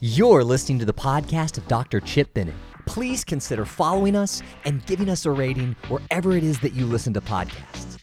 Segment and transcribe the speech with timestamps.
[0.00, 1.98] You're listening to the podcast of Dr.
[1.98, 2.54] Chip Bennett.
[2.86, 7.12] Please consider following us and giving us a rating wherever it is that you listen
[7.14, 7.98] to podcasts.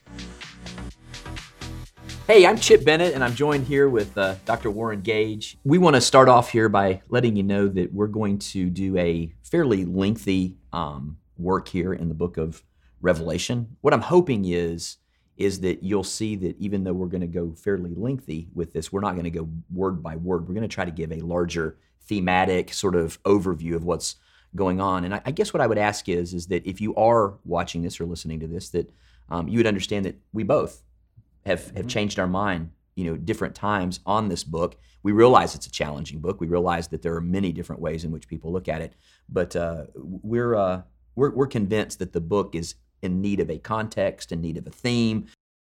[2.28, 4.72] Hey, I'm Chip Bennett, and I'm joined here with uh, Dr.
[4.72, 5.58] Warren Gage.
[5.64, 8.98] We want to start off here by letting you know that we're going to do
[8.98, 12.62] a fairly lengthy um, work here in the book of
[13.00, 13.78] Revelation.
[13.80, 14.98] What I'm hoping is
[15.38, 18.92] is that you'll see that even though we're going to go fairly lengthy with this,
[18.92, 20.48] we're not going to go word by word.
[20.48, 21.78] We're going to try to give a larger
[22.08, 24.16] thematic sort of overview of what's
[24.56, 25.04] going on.
[25.04, 27.82] And I, I guess what I would ask is, is that if you are watching
[27.82, 28.90] this or listening to this, that
[29.30, 30.84] um, you would understand that we both
[31.46, 31.88] have have mm-hmm.
[31.88, 34.78] changed our mind, you know, different times on this book.
[35.04, 36.42] We realize it's a challenging book.
[36.42, 38.94] We realize that there are many different ways in which people look at it,
[39.30, 40.82] but uh, we're, uh,
[41.16, 44.68] we're we're convinced that the book is in need of a context, in need of
[44.68, 45.28] a theme,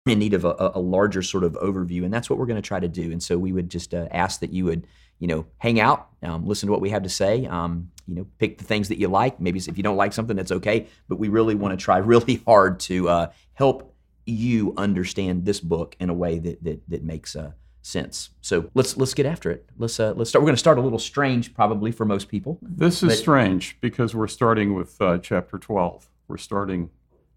[0.06, 2.04] in need of a, a larger sort of overview.
[2.06, 3.12] And that's what we're going to try to do.
[3.12, 4.88] And so we would just uh, ask that you would,
[5.20, 7.46] you know, hang out, um, listen to what we have to say.
[7.46, 9.40] Um, you know, pick the things that you like.
[9.40, 10.88] Maybe if you don't like something, that's okay.
[11.10, 13.94] But we really want to try really hard to uh, help
[14.26, 17.52] you understand this book in a way that that, that makes uh,
[17.82, 18.30] sense.
[18.42, 19.68] So let's let's get after it.
[19.78, 20.42] Let's uh, let's start.
[20.42, 22.60] We're going to start a little strange, probably for most people.
[22.62, 26.08] This is but, strange because we're starting with uh, chapter twelve.
[26.28, 26.90] We're starting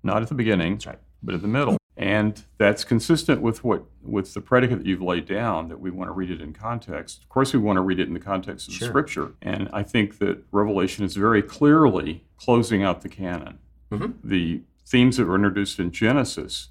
[0.03, 0.99] not at the beginning, right.
[1.23, 1.80] but at the middle.
[2.01, 6.09] And that's consistent with what with the predicate that you've laid down that we want
[6.09, 7.23] to read it in context.
[7.23, 8.89] Of course, we want to read it in the context of sure.
[8.89, 9.35] the scripture.
[9.43, 13.59] And I think that Revelation is very clearly closing out the canon.
[13.93, 14.13] Mm-hmm.
[14.25, 16.69] The themes that were introduced in Genesis,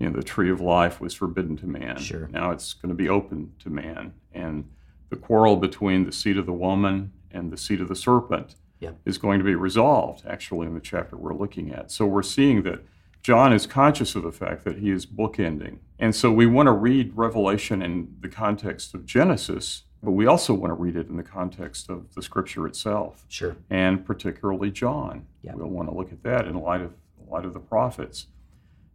[0.00, 1.98] you know, the tree of life was forbidden to man.
[1.98, 2.26] Sure.
[2.26, 4.14] Now it's going to be open to man.
[4.32, 4.68] And
[5.10, 8.90] the quarrel between the seed of the woman and the seed of the serpent yeah.
[9.04, 11.92] is going to be resolved actually in the chapter we're looking at.
[11.92, 12.82] So we're seeing that
[13.22, 15.78] John is conscious of the fact that he is bookending.
[15.98, 20.54] And so we want to read Revelation in the context of Genesis, but we also
[20.54, 23.26] want to read it in the context of the scripture itself.
[23.28, 23.56] Sure.
[23.68, 25.26] And particularly John.
[25.42, 25.54] Yeah.
[25.54, 26.94] We'll want to look at that in light of
[27.28, 28.26] light of the prophets.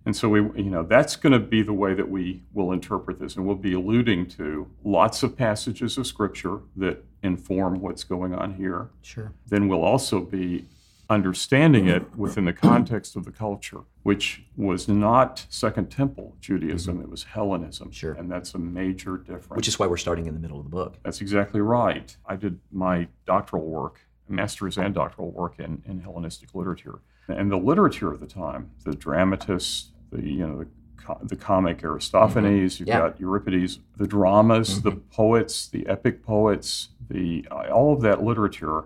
[0.05, 3.19] And so we, you know, that's going to be the way that we will interpret
[3.19, 8.35] this, and we'll be alluding to lots of passages of Scripture that inform what's going
[8.35, 8.89] on here.
[9.01, 9.31] Sure.
[9.47, 10.67] Then we'll also be
[11.09, 17.03] understanding it within the context of the culture, which was not Second Temple Judaism, mm-hmm.
[17.03, 17.91] it was Hellenism.
[17.91, 18.13] Sure.
[18.13, 19.55] And that's a major difference.
[19.55, 20.97] Which is why we're starting in the middle of the book.
[21.03, 22.15] That's exactly right.
[22.25, 26.99] I did my doctoral work, master's and doctoral work in, in Hellenistic literature.
[27.27, 32.75] And the literature of the time, the dramatists, the you know the, the comic Aristophanes.
[32.75, 32.81] Mm-hmm.
[32.81, 32.99] You've yeah.
[32.99, 34.89] got Euripides, the dramas, mm-hmm.
[34.89, 38.85] the poets, the epic poets, the all of that literature.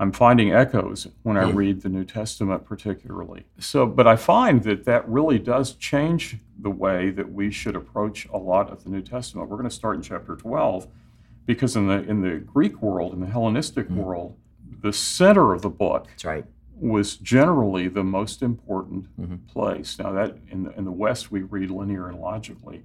[0.00, 3.44] I'm finding echoes when I read the New Testament, particularly.
[3.58, 8.26] So, but I find that that really does change the way that we should approach
[8.32, 9.50] a lot of the New Testament.
[9.50, 10.86] We're going to start in chapter 12,
[11.44, 13.96] because in the in the Greek world, in the Hellenistic mm.
[13.96, 14.38] world,
[14.80, 16.44] the center of the book That's right
[16.80, 19.36] was generally the most important mm-hmm.
[19.52, 19.98] place.
[19.98, 22.84] Now that in the, in the West we read linear and logically,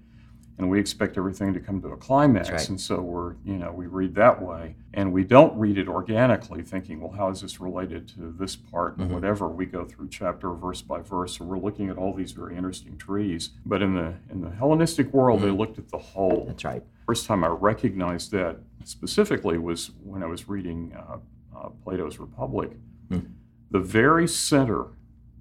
[0.58, 2.70] and we expect everything to come to a climax, right.
[2.70, 6.62] and so we're you know we read that way, and we don't read it organically,
[6.62, 8.98] thinking, well, how is this related to this part?
[8.98, 9.14] Mm-hmm.
[9.14, 12.56] Whatever we go through chapter verse by verse, so we're looking at all these very
[12.56, 13.52] interesting trees.
[13.66, 15.50] But in the in the Hellenistic world, mm-hmm.
[15.50, 16.46] they looked at the whole.
[16.48, 16.84] That's right.
[17.06, 21.18] First time I recognized that specifically was when I was reading uh,
[21.56, 22.72] uh, Plato's Republic.
[23.10, 23.28] Mm
[23.72, 24.86] the very center,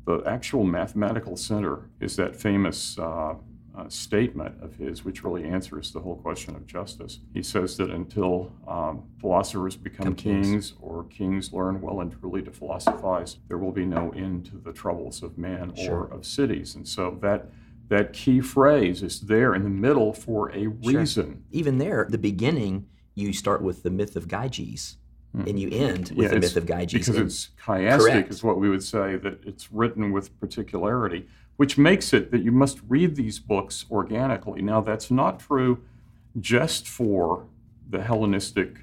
[0.07, 3.35] the actual mathematical center, is that famous uh,
[3.77, 7.21] uh, statement of his, which really answers the whole question of justice.
[7.33, 10.47] He says that until um, philosophers become kings.
[10.47, 10.75] kings.
[10.81, 14.73] or kings learn well and truly to philosophize, there will be no end to the
[14.73, 16.05] troubles of man sure.
[16.05, 16.75] or of cities.
[16.75, 17.51] And so that
[17.89, 21.27] that key phrase is there in the middle for a reason.
[21.27, 21.37] Sure.
[21.51, 24.97] Even there, the beginning, you start with the myth of Gyges
[25.37, 25.47] mm.
[25.49, 26.93] and you end with yeah, the myth of Gyges.
[26.93, 28.31] Because it's chiastic, correct.
[28.31, 32.53] is what we would say, that it's written with particularity, which makes it that you
[32.53, 34.63] must read these books organically.
[34.63, 35.83] Now, that's not true
[36.41, 37.47] just for
[37.89, 38.79] the Hellenistic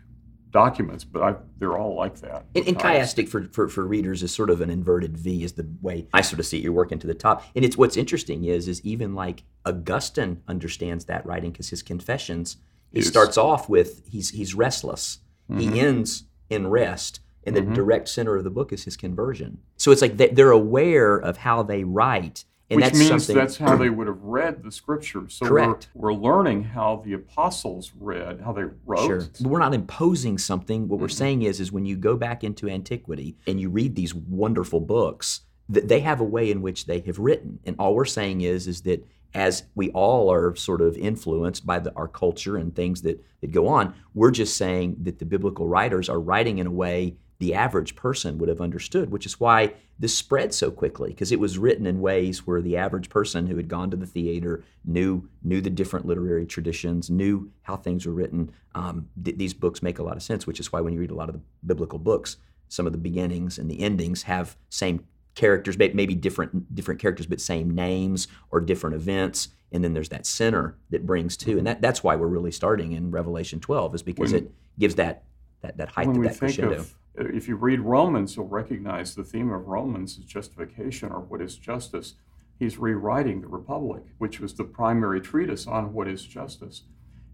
[0.51, 2.45] documents, but I, they're all like that.
[2.56, 5.68] And, and chiastic for, for, for readers is sort of an inverted V, is the
[5.81, 6.63] way I sort of see it.
[6.63, 7.44] You're working to the top.
[7.56, 12.57] And it's what's interesting is is even like Augustine understands that writing because his confessions,
[12.91, 15.19] he is, starts off with he's he's restless.
[15.50, 15.59] Mm-hmm.
[15.59, 17.21] He ends in rest.
[17.44, 17.74] And the mm-hmm.
[17.74, 19.57] direct center of the book is his conversion.
[19.75, 22.45] So it's like they're aware of how they write.
[22.71, 25.33] And Which that's means something, that's how they would have read the scriptures.
[25.33, 25.89] So correct.
[25.94, 29.06] We're, we're learning how the apostles read, how they wrote.
[29.06, 29.27] Sure.
[29.41, 30.88] But we're not imposing something.
[30.88, 31.18] What we're mm-hmm.
[31.18, 35.41] saying is, is when you go back into antiquity and you read these wonderful books,
[35.68, 37.59] that they have a way in which they have written.
[37.65, 41.79] And all we're saying is, is that as we all are sort of influenced by
[41.79, 45.67] the, our culture and things that, that go on, we're just saying that the biblical
[45.67, 49.73] writers are writing in a way the average person would have understood, which is why
[49.97, 53.57] this spread so quickly because it was written in ways where the average person who
[53.57, 58.13] had gone to the theater knew knew the different literary traditions, knew how things were
[58.13, 58.51] written.
[58.75, 61.09] Um, th- these books make a lot of sense, which is why when you read
[61.09, 65.03] a lot of the biblical books, some of the beginnings and the endings have same
[65.33, 69.49] characters, maybe different different characters, but same names or different events.
[69.71, 72.91] And then there's that center that brings to, and that, that's why we're really starting
[72.91, 75.23] in Revelation 12, is because when, it gives that
[75.61, 76.79] that, that height when that crescendo.
[76.81, 81.41] Of, if you read Romans, you'll recognize the theme of Romans is justification or what
[81.41, 82.15] is justice.
[82.57, 86.83] He's rewriting the Republic, which was the primary treatise on what is justice.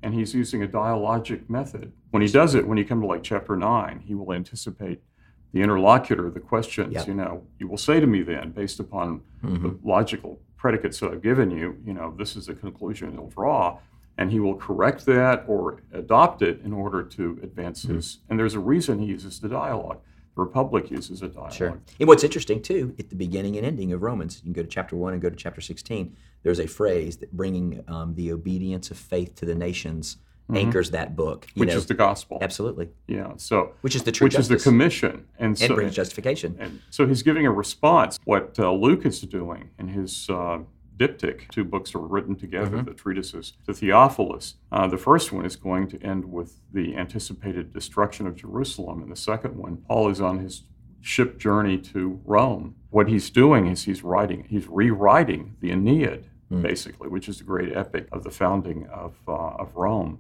[0.03, 1.91] And he's using a dialogic method.
[2.11, 5.01] When he does it, when you come to like chapter 9, he will anticipate
[5.53, 7.07] the interlocutor, the questions, Yep.
[7.07, 9.63] you know, you will say to me then, based upon Mm-hmm.
[9.67, 13.77] the logical predicates that I've given you, you know, this is the conclusion you'll draw.
[14.17, 17.95] And he will correct that or adopt it in order to advance Mm-hmm.
[17.95, 18.19] his.
[18.29, 19.99] And there's a reason he uses the dialogue.
[20.35, 21.53] The Republic uses a dialogue.
[21.53, 21.79] Sure.
[21.99, 24.67] And what's interesting too, at the beginning and ending of Romans, you can go to
[24.67, 26.15] chapter one and go to chapter sixteen.
[26.43, 30.17] There's a phrase that bringing um, the obedience of faith to the nations
[30.53, 31.45] anchors that book.
[31.47, 31.59] You Mm-hmm.
[31.59, 32.37] Which know, is the gospel.
[32.41, 33.33] absolutely, Yeah.
[33.37, 35.25] So which is the true which is the commission.
[35.37, 36.55] And and so brings justification.
[36.59, 38.17] And so he's giving a response.
[38.23, 40.59] What uh, Luke is doing in his uh,
[40.97, 44.55] diptych, two books are written together, the treatises to Theophilus.
[44.71, 49.11] Uh, the first one is going to end with the anticipated destruction of Jerusalem, and
[49.11, 50.63] the second one, Paul is on his
[51.01, 52.75] ship journey to Rome.
[52.89, 56.25] What he's doing is he's writing, he's rewriting the Aeneid,
[56.61, 60.19] basically, which is the great epic of the founding of, uh, of Rome.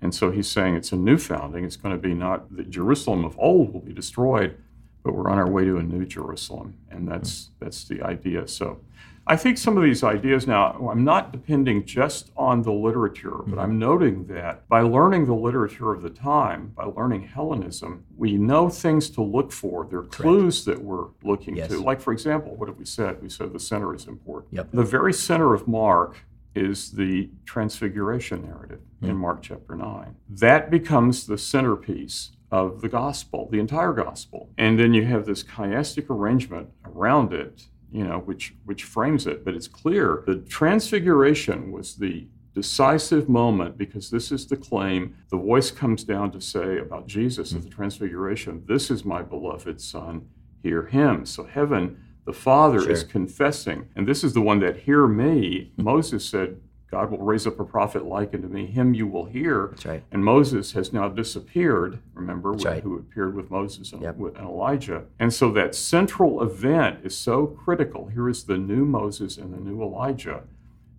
[0.00, 1.64] And so he's saying it's a new founding.
[1.64, 4.56] It's going to be not the Jerusalem of old will be destroyed,
[5.02, 8.46] but we're on our way to a new Jerusalem, and that's that's the idea.
[8.46, 8.80] So,
[9.28, 10.88] I think some of these ideas now.
[10.90, 13.58] I'm not depending just on the literature, but mm-hmm.
[13.58, 18.70] I'm noting that by learning the literature of the time, by learning Hellenism, we know
[18.70, 19.86] things to look for.
[19.90, 21.68] There are clues that we're looking Yes.
[21.70, 21.80] to.
[21.80, 23.20] Like, for example, what have we said?
[23.22, 24.54] We said the center is important.
[24.54, 24.68] Yep.
[24.72, 29.16] The very center of Mark is the transfiguration narrative in mm.
[29.16, 30.16] Mark chapter 9.
[30.28, 34.50] That becomes the centerpiece of the gospel, the entire gospel.
[34.56, 39.44] And then you have this chiastic arrangement around it, you know, which which frames it,
[39.44, 45.36] but it's clear the transfiguration was the decisive moment because this is the claim the
[45.36, 50.26] voice comes down to say about Jesus at the transfiguration, this is my beloved son,
[50.62, 51.24] hear him.
[51.24, 51.96] So heaven
[52.26, 55.72] the Father is confessing, and this is the one that hear me.
[55.78, 59.68] Moses said, God will raise up a prophet like unto me, him you will hear.
[59.72, 60.02] That's right.
[60.10, 62.82] And Moses has now disappeared, remember, with- right.
[62.82, 64.16] who appeared with Moses and, Yep.
[64.16, 65.04] with, and Elijah.
[65.18, 68.06] And so that central event is so critical.
[68.08, 70.44] Here is the new Moses and the new Elijah,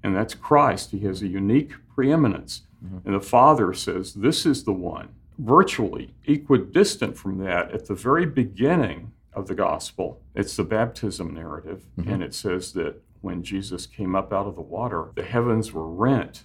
[0.03, 0.91] and that's Christ.
[0.91, 2.61] He has a unique preeminence.
[2.85, 3.07] Mm-hmm.
[3.07, 5.09] And the Father says, This is the one.
[5.39, 11.85] Virtually equidistant from that, at the very beginning of the gospel, it's the baptism narrative.
[11.97, 12.09] Mm-hmm.
[12.11, 15.87] And it says that when Jesus came up out of the water, the heavens were
[15.87, 16.43] rent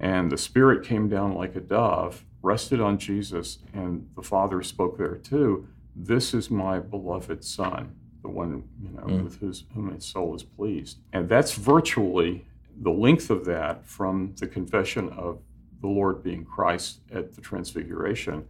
[0.00, 4.96] and the Spirit came down like a dove, rested on Jesus, and the Father spoke
[4.96, 5.68] there too.
[5.94, 9.24] This is my beloved Son, the one you know mm.
[9.24, 10.98] with whose whom his soul is pleased.
[11.12, 12.46] And that's virtually
[12.80, 15.38] the length of that from the confession of
[15.82, 18.46] the Lord being Christ at the Transfiguration.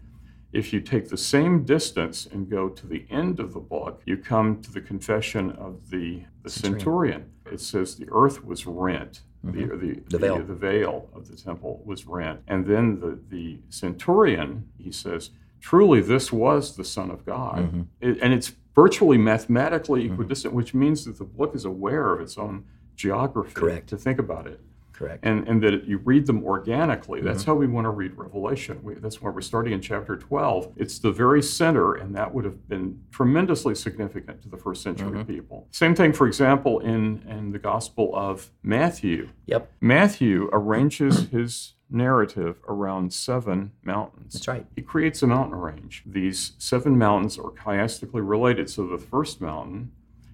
[0.53, 4.17] If you take the same distance and go to the end of the book, you
[4.17, 7.31] come to the confession of the, the centurion.
[7.51, 9.21] It says the earth was rent.
[9.45, 10.39] The, the, The veil.
[10.43, 12.41] the veil of the temple was rent.
[12.49, 15.31] And then the, the centurion, he says,
[15.61, 17.59] truly this was the Son of God.
[17.59, 17.83] Mm-hmm.
[18.01, 22.37] It- and it's virtually mathematically equidistant, which means that the book is aware of its
[22.39, 22.65] own
[22.97, 23.89] geography Correct.
[23.89, 24.61] to think about it.
[25.01, 25.25] Correct.
[25.25, 27.21] And, and that you read them organically.
[27.21, 27.29] Mm-hmm.
[27.29, 28.81] That's how we want to read Revelation.
[28.83, 30.75] We, that's why we're starting in chapter 12.
[30.77, 35.09] It's the very center, and that would have been tremendously significant to the first century
[35.11, 35.23] Mm-hmm.
[35.23, 35.67] people.
[35.71, 39.31] Same thing, for example, in, in the Gospel of Matthew.
[39.47, 39.73] Yep.
[39.81, 44.35] Matthew arranges his narrative around seven mountains.
[44.35, 44.67] That's right.
[44.77, 46.03] He creates a mountain range.
[46.05, 48.69] These seven mountains are chiastically related.
[48.69, 49.93] So the first mountain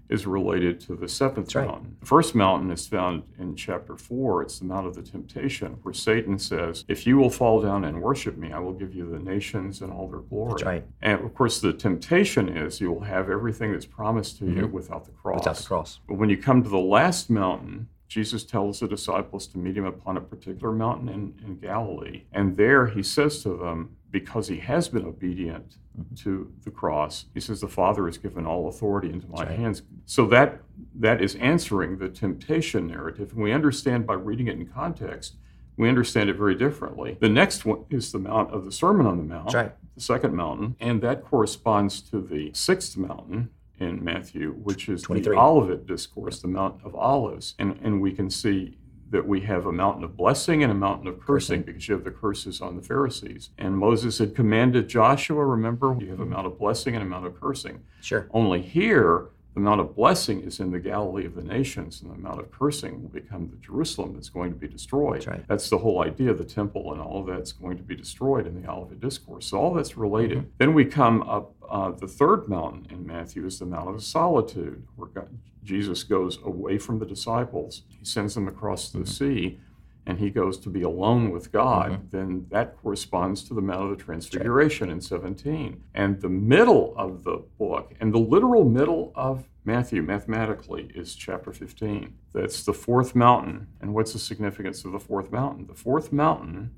[0.09, 1.67] is related to the seventh right.
[1.67, 1.97] mountain.
[2.01, 4.43] The first mountain is found in chapter four.
[4.43, 8.01] It's the Mount of the Temptation, where Satan says, If you will fall down and
[8.01, 10.51] worship me, I will give you the nations and all their glory.
[10.51, 10.85] That's right.
[11.03, 15.05] And of course, the temptation is you will have everything that's promised to you without
[15.05, 15.41] the cross.
[15.41, 15.51] Mm-hmm.
[15.51, 16.01] Without the cross.
[16.07, 19.85] But when you come to the last mountain, Jesus tells the disciples to meet him
[19.85, 22.23] upon a particular mountain in, in Galilee.
[22.33, 26.15] And there he says to them, because he has been obedient Mm-hmm.
[26.15, 29.59] to the cross, he says, The Father has given all authority into my right.
[29.59, 29.83] hands.
[30.05, 30.61] So that
[30.95, 33.33] that is answering the temptation narrative.
[33.33, 35.37] And we understand by reading it in context,
[35.79, 37.17] we understand it very differently.
[37.19, 39.73] The next one is the Mount of the Sermon on the Mount, right.
[39.95, 43.49] the second mountain, and that corresponds to the sixth mountain
[43.79, 47.55] in Matthew, which is the Olivet Discourse, the Mount of Olives.
[47.59, 48.77] And, and we can see
[49.11, 52.05] that we have a mountain of blessing and a mountain of cursing because you have
[52.05, 53.51] the curses on the Pharisees.
[53.59, 57.27] And Moses had commanded Joshua, remember, you have a mount of blessing and a mount
[57.27, 57.83] of cursing.
[58.01, 58.29] Sure.
[58.33, 62.19] Only here, the Mount of blessing is in the Galilee of the nations, and the
[62.19, 65.23] Mount of cursing will become the Jerusalem that's going to be destroyed.
[65.23, 65.49] That's right.
[65.49, 66.35] That's the whole idea.
[66.35, 69.47] The temple and all of that's going to be destroyed in the Olivet Discourse.
[69.47, 70.53] So all that's related.
[70.59, 74.87] Then we come up, uh, the third mountain in Matthew is the Mount of Solitude,
[74.95, 75.31] where God,
[75.67, 77.83] Jesus goes away from the disciples.
[77.89, 79.07] He sends them across the mm-hmm.
[79.07, 79.61] sea.
[80.09, 82.09] And he goes to be alone with God, mm-hmm.
[82.11, 85.83] then that corresponds to the Mount of the Transfiguration in 17.
[85.95, 91.53] And the middle of the book, and the literal middle of Matthew mathematically is chapter
[91.53, 92.15] 15.
[92.33, 93.67] That's the fourth mountain.
[93.81, 95.67] And what's the significance of the fourth mountain?
[95.67, 96.71] The fourth mountain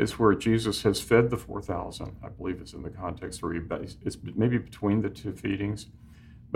[0.00, 2.16] is where Jesus has fed the 4,000.
[2.24, 3.60] I believe it's in the context where he,
[4.04, 5.86] it's maybe between the two feedings.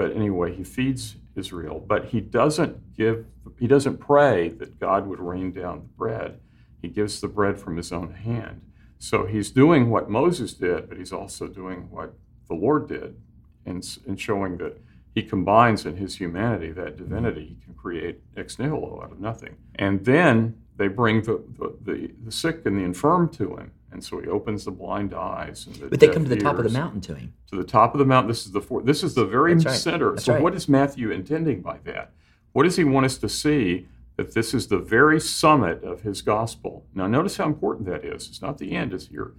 [0.00, 3.26] But anyway, he feeds Israel, but he doesn't give,
[3.58, 6.40] he doesn't pray that God would rain down the bread.
[6.80, 8.62] He gives the bread from his own hand.
[8.98, 12.14] So he's doing what Moses did, but he's also doing what
[12.48, 13.20] the Lord did
[13.66, 14.80] in, in showing that
[15.14, 17.44] he combines in his humanity that divinity.
[17.44, 19.56] He can create ex nihilo out of nothing.
[19.74, 23.72] And then they bring the, the, the, the sick and the infirm to him.
[23.92, 25.66] And so he opens the blind eyes.
[25.66, 27.34] And the But they come to the top of the mountain to him.
[27.48, 28.28] to the top of the mountain.
[28.28, 29.70] This is the four, this is the very right.
[29.70, 30.12] center.
[30.12, 30.42] That's so right.
[30.42, 32.12] what is Matthew intending by that?
[32.52, 33.88] What does he want us to see?
[34.16, 36.84] That this is the very summit of his gospel.
[36.94, 38.28] Now notice how important that is.
[38.28, 39.32] It's not the end, it's here.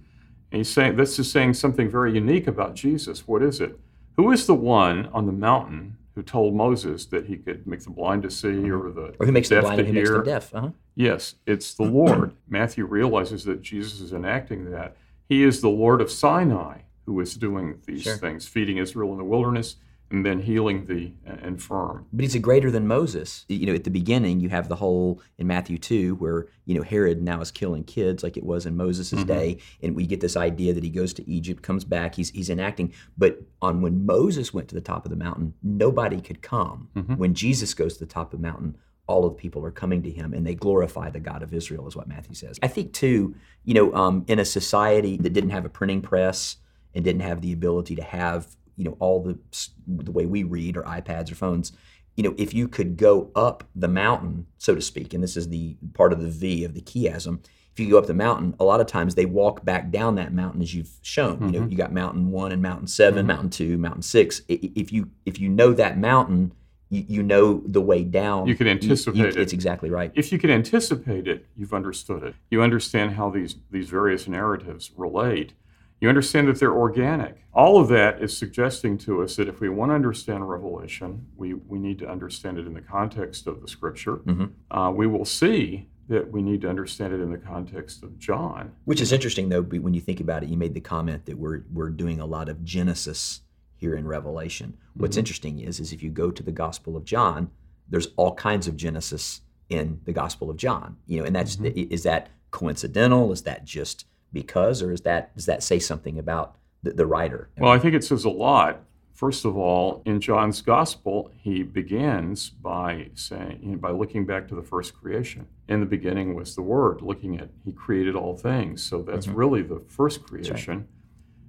[0.50, 3.28] And he's saying this is saying something very unique about Jesus.
[3.28, 3.78] What is it?
[4.16, 7.90] Who is the one on the mountain who told Moses that he could make the
[7.90, 9.14] blind to see or the.
[9.18, 10.22] Or who makes deaf them blind to and who makes hear?
[10.22, 10.54] deaf.
[10.54, 10.70] Uh-huh.
[10.94, 12.32] Yes, it's the Lord.
[12.48, 14.96] Matthew realizes that Jesus is enacting that.
[15.28, 18.16] He is the Lord of Sinai who is doing these Sure.
[18.16, 19.76] things, feeding Israel in the wilderness
[20.12, 22.06] and then healing the uh, infirm.
[22.12, 23.46] But he's a greater than Moses.
[23.48, 26.82] You know, at the beginning, you have the whole in Matthew 2 where, you know,
[26.82, 29.24] Herod now is killing kids like it was in Moses' Mm-hmm.
[29.24, 29.58] day.
[29.82, 32.92] And we get this idea that he goes to Egypt, comes back, he's, he's enacting.
[33.16, 36.88] But on when Moses went to the top of the mountain, nobody could come.
[36.94, 37.14] Mm-hmm.
[37.16, 38.76] When Jesus goes to the top of the mountain,
[39.06, 41.88] all of the people are coming to him and they glorify the God of Israel,
[41.88, 42.58] is what Matthew says.
[42.62, 46.58] I think, too, you know, um, in a society that didn't have a printing press
[46.94, 49.38] and didn't have the ability to have you know all the
[49.86, 51.72] the way we read or iPads or phones
[52.16, 55.48] you know if you could go up the mountain so to speak and this is
[55.48, 58.64] the part of the V of the chiasm if you go up the mountain a
[58.64, 61.70] lot of times they walk back down that mountain as you've shown you know mm-hmm.
[61.70, 63.26] you got mountain 1 and mountain 7 mm-hmm.
[63.26, 66.52] mountain 2 mountain 6 I- i- if you if you know that mountain
[66.90, 69.36] you, you know the way down You can anticipate it.
[69.36, 72.34] it's exactly right If you can anticipate it, you've understood it.
[72.50, 75.54] You understand how these, these various narratives relate.
[76.02, 77.44] You understand that they're organic.
[77.54, 81.54] All of that is suggesting to us that if we want to understand Revelation, we,
[81.54, 84.16] we need to understand it in the context of the scripture.
[84.16, 84.76] Mm-hmm.
[84.76, 88.72] Uh, we will see that we need to understand it in the context of John.
[88.84, 90.48] Which is interesting, though, when you think about it.
[90.48, 93.42] You made the comment that we're we're doing a lot of Genesis
[93.76, 94.76] here in Revelation.
[94.94, 95.20] What's mm-hmm.
[95.20, 97.52] interesting is is if you go to the Gospel of John,
[97.88, 100.96] there's all kinds of Genesis in the Gospel of John.
[101.06, 101.78] You know, and that's mm-hmm.
[101.78, 103.30] i- is that coincidental?
[103.30, 107.50] Is that just because, or is that does that say something about the, the writer?
[107.58, 108.80] Well, I think it says a lot.
[109.12, 114.62] First of all, in John's gospel, he begins by saying, by looking back to the
[114.62, 115.46] first creation.
[115.68, 118.82] In the beginning was the Word, looking at he created all things.
[118.82, 119.36] So that's mm-hmm.
[119.36, 120.88] really the first creation.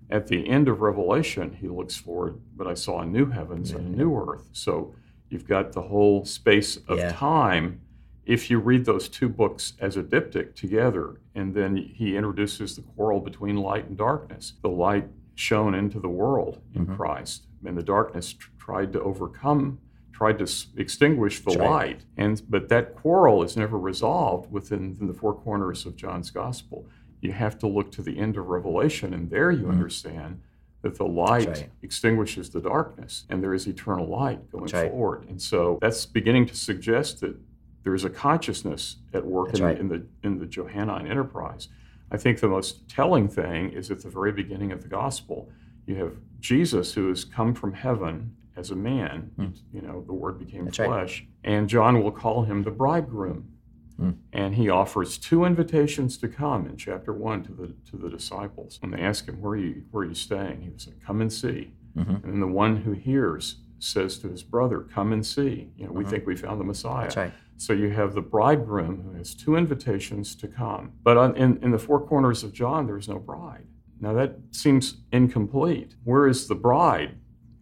[0.09, 3.95] At the end of Revelation, he looks forward, but I saw a new heavens and
[3.95, 4.49] a new earth.
[4.51, 4.93] So
[5.29, 7.13] you've got the whole space of Yeah.
[7.13, 7.81] time.
[8.25, 12.81] If you read those two books as a diptych together, and then he introduces the
[12.81, 17.83] quarrel between light and darkness, the light shone into the world in Christ, and the
[17.83, 19.79] darkness tr- tried to overcome,
[20.13, 22.05] tried to s- extinguish the light.
[22.15, 26.85] And but that quarrel is never resolved within, within the four corners of John's gospel.
[27.19, 30.41] You have to look to the end of Revelation, and there you understand
[30.81, 31.69] that the light right.
[31.81, 34.91] extinguishes the darkness, and there is eternal light going right.
[34.91, 35.25] forward.
[35.29, 37.35] And so that's beginning to suggest that
[37.83, 39.75] there is a consciousness at work in, right.
[39.75, 41.67] the, in the in the Johannine enterprise.
[42.11, 45.49] I think the most telling thing is at the very beginning of the gospel,
[45.85, 49.31] you have Jesus who has come from heaven as a man.
[49.73, 50.65] You know, the Word became.
[50.65, 50.87] That's right.
[50.87, 53.49] flesh, and John will call him the bridegroom.
[53.97, 54.11] Hmm.
[54.31, 58.79] And he offers two invitations to come in chapter one to the to the disciples.
[58.81, 61.21] When they ask him, "Where are you Where are you staying?" He was like, "Come
[61.21, 62.15] and see." Mm-hmm.
[62.15, 65.69] And then the one who hears says to his brother, Come and see.
[65.77, 66.93] You know, we think we found the Messiah.
[66.93, 67.03] Mm-hmm.
[67.03, 67.33] That's right.
[67.57, 70.91] So you have the bridegroom who has two invitations to come.
[71.03, 73.65] But on, in, in the four corners of John, there's no bride.
[74.01, 75.95] Now that seems incomplete.
[76.03, 77.15] Where is the bride?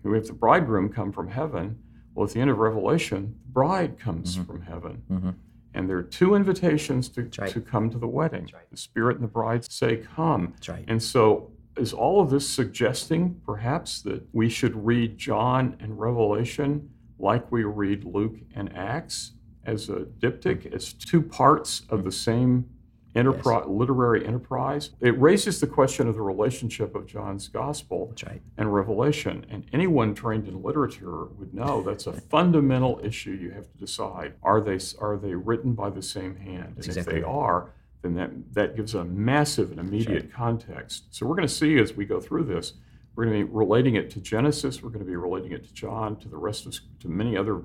[0.03, 1.77] Have the bridegroom come from heaven.
[2.15, 4.43] Well, at the end of Revelation, the bride comes Mm-hmm.
[4.45, 5.35] from heaven.
[5.73, 7.51] And there are two invitations to, right.
[7.51, 8.49] to come to the wedding.
[8.53, 8.69] right.
[8.71, 10.53] The Spirit and the bride say, Come.
[10.67, 10.83] Right.
[10.87, 16.89] And so, is all of this suggesting perhaps that we should read John and Revelation
[17.17, 19.31] like we read Luke and Acts
[19.65, 22.69] as a diptych, as two parts of the same
[23.15, 24.91] enterprise, literary enterprise?
[24.99, 28.41] It raises the question of the relationship of John's gospel right.
[28.57, 29.45] and Revelation.
[29.49, 34.33] And anyone trained in literature would know that's a fundamental issue you have to decide.
[34.43, 36.73] Are they are they written by the same hand?
[36.75, 37.35] and exactly if they right.
[37.35, 41.13] are, then that, that gives a massive and immediate context.
[41.13, 42.73] So we're going to see as we go through this,
[43.15, 45.73] we're going to be relating it to Genesis, we're going to be relating it to
[45.73, 47.61] John, to the rest of to many other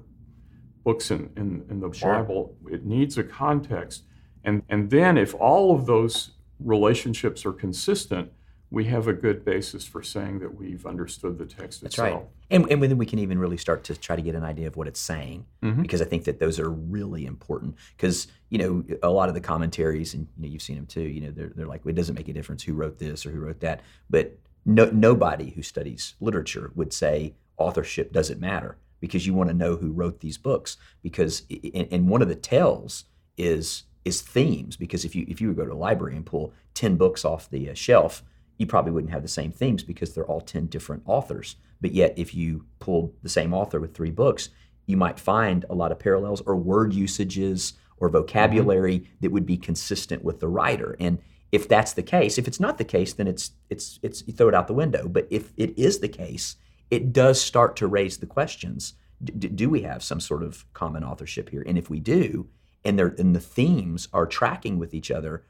[0.87, 2.15] books in, in, in the Sure.
[2.15, 2.55] Bible.
[2.71, 4.05] It needs a context.
[4.45, 8.31] And, and then if all of those relationships are consistent,
[8.71, 12.13] we have a good basis for saying that we've understood the text That's itself.
[12.23, 12.27] right.
[12.51, 14.77] And, and then we can even really start to try to get an idea of
[14.77, 15.83] what it's saying Mhm.
[15.83, 17.75] because I think that those are really important.
[17.97, 21.01] Because, you know, a lot of the commentaries, and you know, you've seen them too,
[21.03, 23.33] you know, they're, they're like, well, it doesn't make a difference who wrote this or
[23.33, 23.81] who wrote that.
[24.09, 29.55] But no, nobody who studies literature would say authorship doesn't matter because you want to
[29.55, 30.77] know who wrote these books.
[31.03, 31.43] Because,
[31.75, 33.05] and one of the tells
[33.37, 36.55] is is themes because if you if you would go to a library and pull
[36.75, 38.23] 10 books off the uh, shelf
[38.57, 41.57] you probably wouldn't have the same themes because they're all 10 different authors.
[41.81, 44.49] But yet if you pulled the same author with three books
[44.87, 49.57] you might find a lot of parallels or word usages or vocabulary that would be
[49.57, 50.97] consistent with the writer.
[51.01, 51.19] And
[51.51, 54.49] if that's the case if it's not the case then it's it's it's you throw
[54.49, 55.09] it out the window.
[55.09, 56.55] But if it is the case
[56.91, 61.03] it does start to raise the questions D- do we have some sort of common
[61.03, 61.65] authorship here?
[61.67, 62.49] And if we do
[62.85, 65.45] and they're and the themes are tracking with each other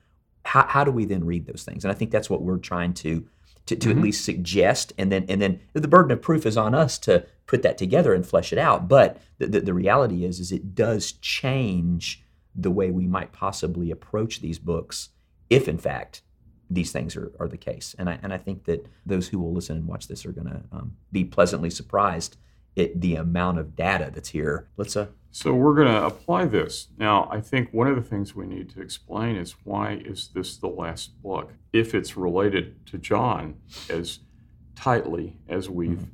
[0.45, 1.85] how, how do we then read those things?
[1.85, 3.27] And i think that's what we're trying to
[3.67, 4.05] to, to at mm-hmm.
[4.05, 4.93] least suggest.
[4.97, 8.15] And then and then the burden of proof is on us to put that together
[8.15, 8.89] and flesh it out.
[8.89, 12.23] But the, the, the reality is is it does change
[12.55, 15.11] the way we might possibly approach these books
[15.51, 16.23] if in fact
[16.71, 19.53] these things are, are the case and I, and I think that those who will
[19.53, 22.37] listen and watch this are going to um, be pleasantly surprised
[22.77, 26.89] at the amount of data that's here let's uh So we're going to apply this.
[26.99, 30.57] Now, I think one of the things we need to explain is why is this
[30.57, 31.53] the last book?
[31.73, 33.57] If it's related to John
[33.91, 34.21] as
[34.75, 36.07] tightly as we've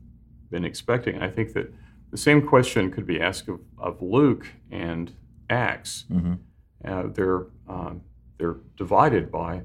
[0.51, 1.21] been expecting.
[1.21, 1.73] I think that
[2.11, 5.13] the same question could be asked of, of Luke and
[5.51, 6.05] Acts.
[6.11, 6.39] Mhm.
[6.85, 8.03] Uh, they're um,
[8.39, 9.63] they're divided by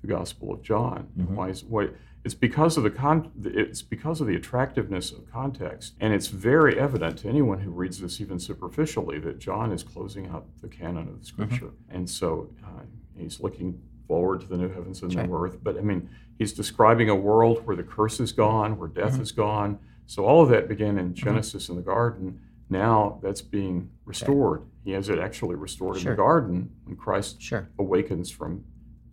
[0.00, 1.08] the Gospel of John.
[1.18, 1.34] Mm-hmm.
[1.34, 1.88] Why is why?
[2.22, 6.78] It's because of the con- it's because of the attractiveness of context, and it's very
[6.78, 10.98] evident to anyone who reads this even superficially that John is closing out the canon
[10.98, 11.24] of the mm-hmm.
[11.24, 12.82] Scripture, and so uh,
[13.16, 15.58] he's looking forward to the new heavens and new earth.
[15.62, 19.22] But I mean, he's describing a world where the curse is gone, where death mm-hmm.
[19.22, 19.78] is gone.
[20.06, 22.40] So all of that began in Genesis in the garden.
[22.68, 24.62] Now that's being restored.
[24.84, 27.68] He has it actually restored in the garden when Christ Sure.
[27.78, 28.64] awakens from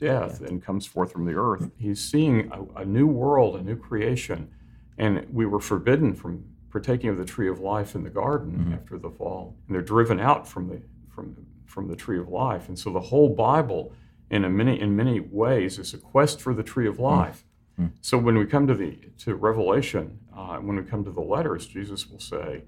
[0.01, 1.69] Oh, death and comes forth from the earth.
[1.77, 4.49] He's seeing a, a new world, a new creation.
[4.97, 8.73] And we were forbidden from partaking of the tree of life in the garden mm-hmm.
[8.73, 9.55] after the fall.
[9.67, 12.67] And they're driven out from the from from the tree of life.
[12.67, 13.93] And so the whole Bible
[14.29, 17.17] in a many in many ways is a quest for the tree of mm.
[17.17, 17.43] life.
[17.79, 17.91] Mm.
[18.01, 21.67] So when we come to the to Revelation, uh, when we come to the letters,
[21.67, 22.63] Jesus will say,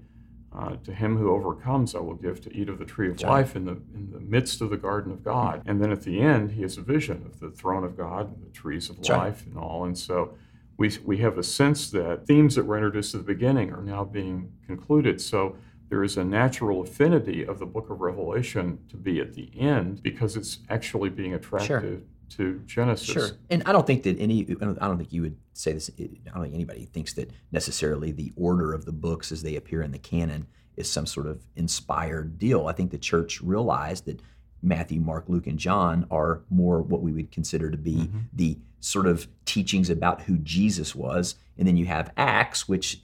[0.52, 3.56] uh, "To him who overcomes, I will give to eat of the tree of life
[3.56, 6.52] in the in the midst of the garden of God." And then at the end,
[6.52, 9.10] he has a vision of the throne of God and the trees of right.
[9.10, 9.84] life and all.
[9.84, 10.34] And so
[10.76, 14.04] we we have a sense that themes that were introduced at the beginning are now
[14.04, 15.20] being concluded.
[15.20, 15.56] So
[15.90, 20.02] there is a natural affinity of the book of Revelation to be at the end
[20.02, 23.08] because it's actually being attracted to Genesis.
[23.08, 23.30] Sure.
[23.50, 25.90] And I don't think that any, I don't, I don't think you would say this,
[25.98, 29.82] I don't think anybody thinks that necessarily the order of the books as they appear
[29.82, 32.66] in the canon is some sort of inspired deal.
[32.66, 34.20] I think the church realized that
[34.62, 38.18] Matthew, Mark, Luke, and John are more what we would consider to be mm-hmm.
[38.32, 41.36] the sort of teachings about who Jesus was.
[41.58, 43.02] And then you have Acts, which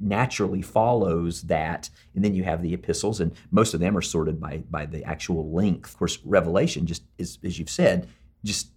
[0.00, 4.40] naturally follows that and then you have the epistles and most of them are sorted
[4.40, 8.08] by by the actual length of course revelation just is as you've said
[8.44, 8.70] just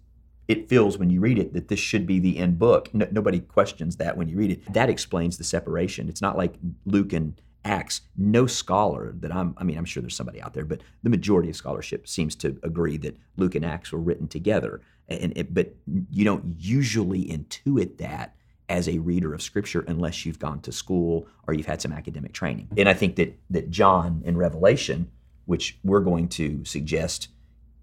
[0.47, 2.93] it feels when you read it that this should be the end book.
[2.93, 4.73] No, nobody questions that when you read it.
[4.73, 6.09] That explains the separation.
[6.09, 8.01] It's not like luke and acts.
[8.17, 11.47] No scholar that i'm i mean i'm sure there's somebody out there but the majority
[11.47, 14.81] of scholarship seems to agree that luke and acts were written together.
[15.07, 15.75] And it, but
[16.09, 18.35] you don't usually intuit that
[18.71, 22.31] as a reader of Scripture unless you've gone to school or you've had some academic
[22.31, 22.69] training.
[22.77, 25.11] And I think that that John and Revelation,
[25.45, 27.27] which we're going to suggest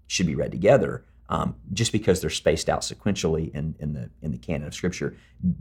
[0.07, 4.31] should be read together, um, just because they're spaced out sequentially in, in the in
[4.31, 5.15] the canon of Scripture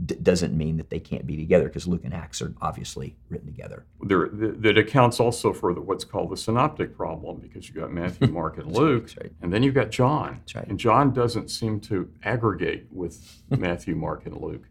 [0.06, 3.46] d- doesn't mean that they can't be together because Luke and Acts are obviously written
[3.46, 3.84] together.
[4.02, 8.28] There, that accounts also for the, what's called the synoptic problem because you've got Matthew,
[8.32, 9.30] Mark, and Luke, right.
[9.42, 10.40] and then you've got John.
[10.54, 10.66] right.
[10.66, 14.64] And John doesn't seem to aggregate with Matthew, Mark, and Luke,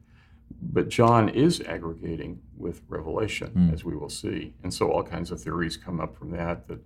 [0.62, 3.70] but John is aggregating with Revelation, Hmm.
[3.72, 4.56] as we will see.
[4.64, 6.68] And so all kinds of theories come up from that.
[6.68, 6.80] That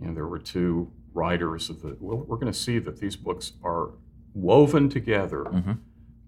[0.00, 0.92] you know there were two
[1.26, 1.96] writers of the.
[2.00, 3.90] Well, we're going to see that these books are
[4.34, 5.72] woven together Mm-hmm.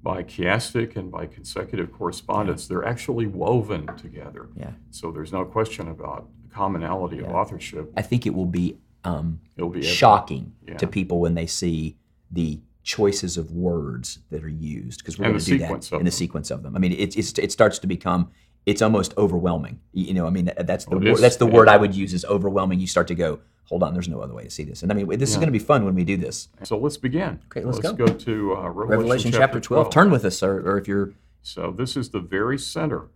[0.03, 2.66] by chiastic and by consecutive correspondence.
[2.66, 4.48] They're actually woven together.
[4.57, 4.72] Yeah.
[4.90, 7.92] So there's no question about commonality of authorship.
[7.96, 10.77] I think it will be um, It'll be shocking Yeah.
[10.79, 11.96] to people when they see
[12.31, 16.11] the choices of words that are used because we're going to do that in the
[16.11, 16.74] sequence of them.
[16.74, 18.31] I mean, it's, it's it starts to become
[18.66, 19.81] it's almost overwhelming.
[19.92, 21.55] You know, I mean, that's the it wor- that's the Yeah.
[21.55, 22.81] word I would use is overwhelming.
[22.81, 24.83] You start to go, hold on, there's no other way to see this.
[24.83, 26.48] And I mean, this is going to be fun when we do this.
[26.64, 27.40] So let's begin.
[27.46, 28.07] Okay, let's let's go.
[28.07, 28.12] go.
[28.14, 29.90] to uh, Revelation, Revelation chapter 12.
[29.90, 33.09] Turn with us, or, or if you're So this is the very center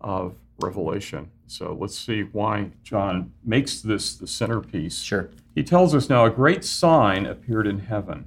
[0.00, 1.30] of Revelation.
[1.46, 5.00] So let's see why John makes this the centerpiece.
[5.00, 5.30] sure.
[5.54, 8.26] He tells us now a great sign appeared in heaven.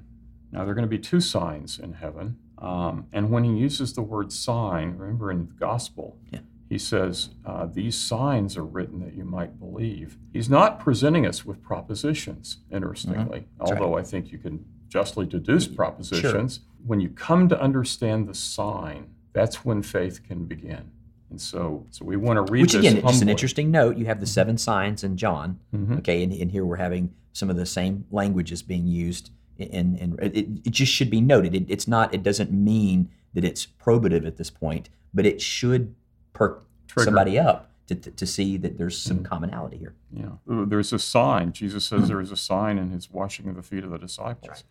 [0.52, 2.38] Now there are going to be two signs in heaven.
[2.60, 6.40] Um, and when he uses the word sign, remember in the gospel, Yeah.
[6.74, 10.18] He says, uh, These signs are written that you might believe.
[10.34, 16.62] He's not presenting us with propositions, interestingly, although I think you can justly deduce propositions.
[16.84, 20.90] When you come to understand the sign, that's when faith can begin.
[21.30, 23.98] And so, so we want to read Which again, just an interesting note.
[23.98, 25.60] You have the seven signs in John.
[25.76, 26.00] Mhm.
[26.00, 29.30] Okay, and, and here we're having some of the same languages being used.
[29.60, 31.54] And, and it, it just should be noted.
[31.54, 32.16] It, it's not.
[32.16, 35.94] It doesn't mean that it's probative at this point, but it should
[36.34, 37.06] perk Trigger.
[37.06, 39.26] somebody up to, to, to see that there's some Mm-hmm.
[39.26, 39.94] commonality here.
[40.12, 41.52] Yeah, Uh, there's a sign.
[41.54, 44.64] Jesus says there is a sign in his washing of the feet of the disciples.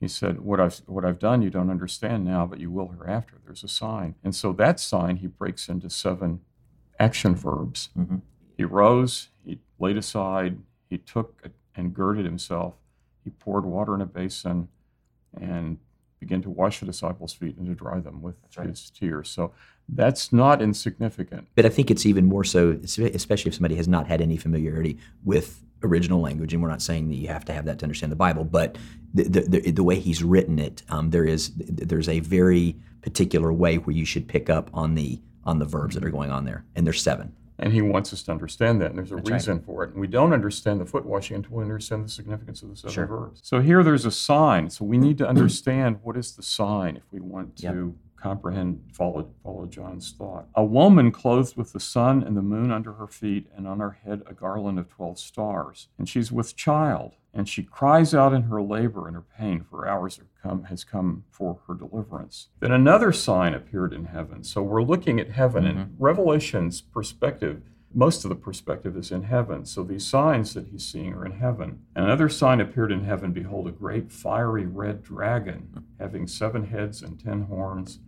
[0.00, 3.36] He said, "What I've what I've done, you don't understand now, but you will hereafter."
[3.44, 6.40] There's a sign, and so that sign he breaks into seven
[6.98, 7.88] action verbs.
[7.96, 8.20] Mhm.
[8.56, 10.58] He rose, he laid aside,
[10.90, 12.74] he took and girded himself,
[13.24, 14.68] he poured water in a basin,
[15.40, 15.78] and
[16.24, 18.68] began to wash the disciples' feet and to dry them with right.
[18.68, 19.28] his tears.
[19.28, 19.52] So
[19.88, 21.48] that's not insignificant.
[21.54, 24.98] But I think it's even more so, especially if somebody has not had any familiarity
[25.24, 26.54] with original language.
[26.54, 28.78] And we're not saying that you have to have that to understand the Bible, but
[29.12, 33.52] the the, the, the way he's written it, um, there is there's a very particular
[33.52, 36.44] way where you should pick up on the on the verbs that are going on
[36.44, 37.34] there, and there's seven.
[37.58, 39.30] And he wants us to understand that, and there's a right.
[39.30, 39.90] reason for it.
[39.90, 42.92] And we don't understand the foot washing until we understand the significance of the seven
[42.92, 43.06] Sure.
[43.06, 43.40] verbs.
[43.44, 44.70] So here there's a sign.
[44.70, 45.02] So we mm.
[45.02, 47.94] need to understand what is the sign if we want to Yep.
[48.24, 50.46] Comprehend, follow, follow John's thought.
[50.54, 53.98] A woman clothed with the sun and the moon under her feet, and on her
[54.02, 55.88] head a garland of 12 stars.
[55.98, 59.86] And she's with child, and she cries out in her labor and her pain, for
[59.86, 62.48] hours have come, has come for her deliverance.
[62.60, 64.42] Then another sign appeared in heaven.
[64.42, 66.02] So we're looking at heaven, and mm-hmm.
[66.02, 67.60] Revelation's perspective
[67.94, 69.64] most of the perspective is in heaven.
[69.64, 71.82] So these signs that he's seeing are in heaven.
[71.94, 75.80] Another sign appeared in heaven Behold, a great fiery red dragon, hmm.
[76.00, 78.03] having seven heads and ten horns, and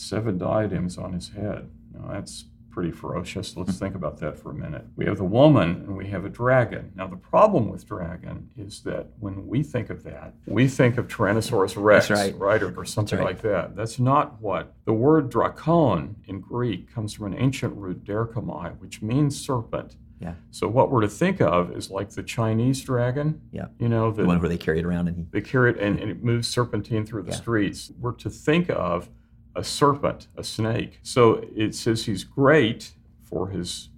[0.00, 1.70] seven diadems on his head.
[1.92, 3.56] Now that's pretty ferocious.
[3.56, 4.84] Let's think about that for a minute.
[4.96, 6.92] We have the woman and we have a dragon.
[6.94, 11.08] Now, the problem with dragon is that when we think of that, we think of
[11.08, 12.62] Tyrannosaurus Rex, right.
[12.62, 13.26] Or, or something right.
[13.26, 13.74] like that.
[13.74, 19.02] That's not what the word drakon in Greek comes from an ancient root derkomai, which
[19.02, 19.96] means serpent.
[20.20, 20.34] Yeah.
[20.50, 23.40] So what we're to think of is like the Chinese dragon.
[23.52, 23.66] Yeah.
[23.78, 25.26] You know, The the, one where they carry it around and he.
[25.30, 27.36] they carry it and, and it moves serpentine through the Yeah.
[27.36, 27.90] streets.
[27.98, 29.08] We're to think of
[29.54, 31.00] a serpent, a snake.
[31.02, 33.88] So it says he's great for his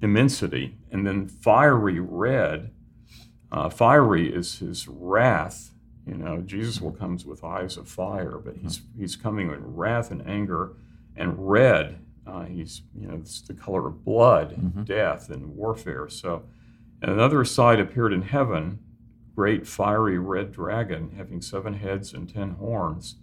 [0.00, 2.70] immensity, and then fiery red.
[3.50, 5.72] Uh, fiery is his wrath.
[6.06, 10.10] You know, Jesus will comes with eyes of fire, but he's he's coming with wrath
[10.10, 10.74] and anger,
[11.16, 12.00] and red.
[12.26, 16.08] Uh, he's you know it's the color of blood, and death, and warfare.
[16.08, 16.44] So,
[17.00, 18.80] and another side appeared in heaven,
[19.34, 23.16] great fiery red dragon having seven heads and ten horns.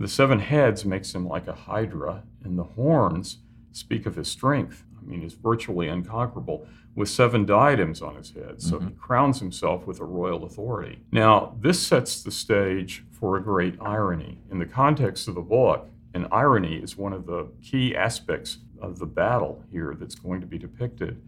[0.00, 3.36] The seven heads makes him like a hydra, and the horns
[3.70, 4.82] speak of his strength.
[4.98, 8.62] I mean, he's virtually unconquerable, with seven diadems on his head.
[8.62, 11.00] So he crowns himself with a royal authority.
[11.12, 14.38] Now, this sets the stage for a great irony.
[14.50, 18.98] In the context of the book, an irony is one of the key aspects of
[18.98, 21.20] the battle here that's going to be depicted.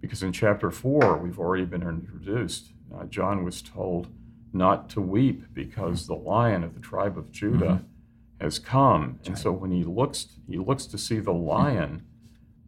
[0.00, 2.72] Because in chapter 4, we've already been introduced.
[2.94, 4.08] Uh, John was told
[4.54, 7.84] not to weep because the lion of the tribe of Judah
[8.44, 9.18] has come.
[9.26, 11.46] and so when he looks, he looks to see the hmm.
[11.46, 12.06] lion,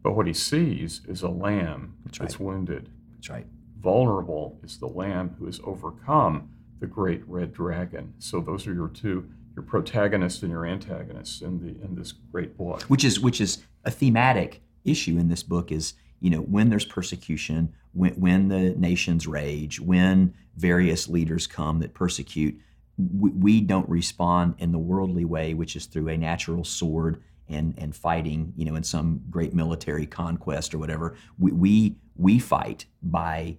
[0.03, 2.45] but what he sees is a lamb That's that's right.
[2.47, 2.89] wounded.
[3.15, 3.47] That's right.
[3.79, 8.13] Vulnerable is the lamb who has overcome the great red dragon.
[8.19, 12.57] So those are your two, your protagonist and your antagonist in the in this great
[12.57, 12.83] book.
[12.83, 16.85] which is which is a thematic issue in this book is you know when there's
[16.85, 22.59] persecution when, when the nations rage when various leaders come that persecute
[22.97, 27.73] we, we don't respond in the worldly way which is through a natural sword and
[27.77, 32.85] and fighting you know in some great military conquest or whatever we we, we fight
[33.03, 33.57] by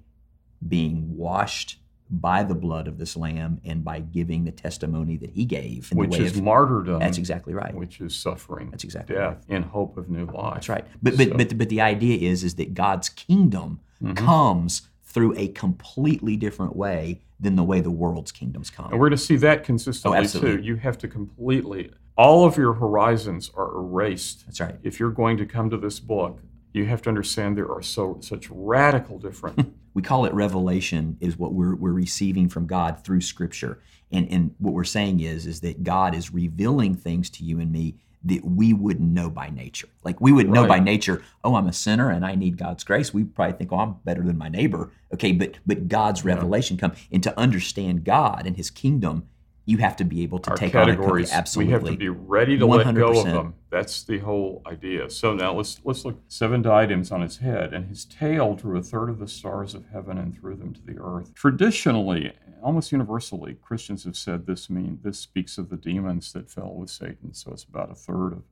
[0.66, 1.78] being washed
[2.10, 5.98] by the blood of this lamb and by giving the testimony that he gave in
[5.98, 7.00] Which the way is of, martyrdom.
[7.00, 8.70] that's exactly right Which is suffering.
[8.70, 10.54] That's exactly death in hope of new life.
[10.54, 10.86] That's right.
[11.02, 14.16] But but So- but but the idea is is that God's kingdom Mhm.
[14.16, 18.86] comes through a completely different way than the way the world's kingdoms come.
[18.90, 20.60] And we're going to see that consistently Oh, too.
[20.60, 24.46] You have to completely, all of your horizons are erased.
[24.46, 24.76] That's right.
[24.84, 26.40] If you're going to come to this book,
[26.72, 29.74] you have to understand there are so such radical different.
[29.94, 33.80] We call it revelation is what we're we're receiving from God through scripture.
[34.12, 37.72] And and what we're saying is is that God is revealing things to you and
[37.72, 39.88] me that we wouldn't know by nature.
[40.04, 43.14] Like we would know by nature, oh, I'm a sinner and I need God's grace.
[43.14, 44.90] We probably think, oh, I'm better than my neighbor.
[45.14, 49.28] Okay, but but God's revelation come and to understand God and his kingdom,
[49.68, 51.66] you have to be able to our take on categories, it absolutely.
[51.66, 53.24] we have to be ready to let go of 100%.
[53.24, 53.54] them.
[53.68, 55.10] That's the whole idea.
[55.10, 58.82] So now let's let's look seven diadems on his head, and his tail drew a
[58.82, 61.34] third of the stars of heaven and threw them to the earth.
[61.34, 66.72] Traditionally, almost universally, Christians have said this mean this speaks of the demons that fell
[66.72, 67.34] with Satan.
[67.34, 68.44] So it's about a third of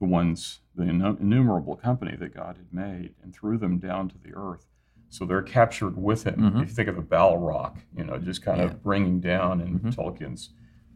[0.00, 4.34] the ones, the innumerable company that God had made, and threw them down to the
[4.34, 4.66] earth.
[5.10, 6.36] So they're captured with him.
[6.36, 6.62] Mhm.
[6.62, 8.64] If you think of a Balrog, you know, just kind Yeah.
[8.66, 9.94] of bringing down in Mhm.
[9.94, 10.50] Tolkien's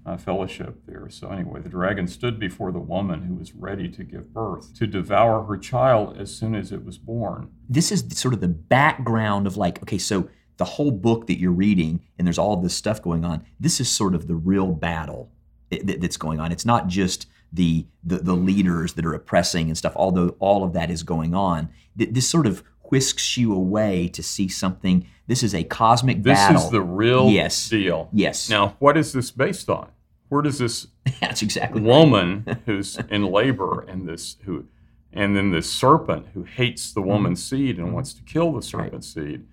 [0.05, 1.09] uh, fellowship there.
[1.09, 4.87] So anyway, the dragon stood before the woman who was ready to give birth, to
[4.89, 7.49] devour her child as soon as it was born.
[7.69, 11.53] this is sort of the background of like okay so the whole book that you're
[11.53, 15.31] reading and there's all this stuff going on this is sort of the real battle
[15.71, 19.93] that's going on it's not just the, the the leaders that are oppressing and stuff
[19.97, 24.47] although all of that is going on this sort of whisks you away to see
[24.49, 25.07] something.
[25.27, 26.57] This is a cosmic This battle.
[26.57, 27.71] This is the real Yes.
[27.71, 28.11] deal.
[28.13, 28.51] yes.
[28.51, 29.89] Now, what is this based on?
[30.29, 30.89] Where does this
[31.21, 31.89] that's exactly right.
[31.89, 34.67] woman who's in labor and this who
[35.11, 37.11] and then this serpent who hates the mm-hmm.
[37.11, 37.95] woman's seed and mm-hmm.
[37.95, 39.47] wants to kill the serpent's seed.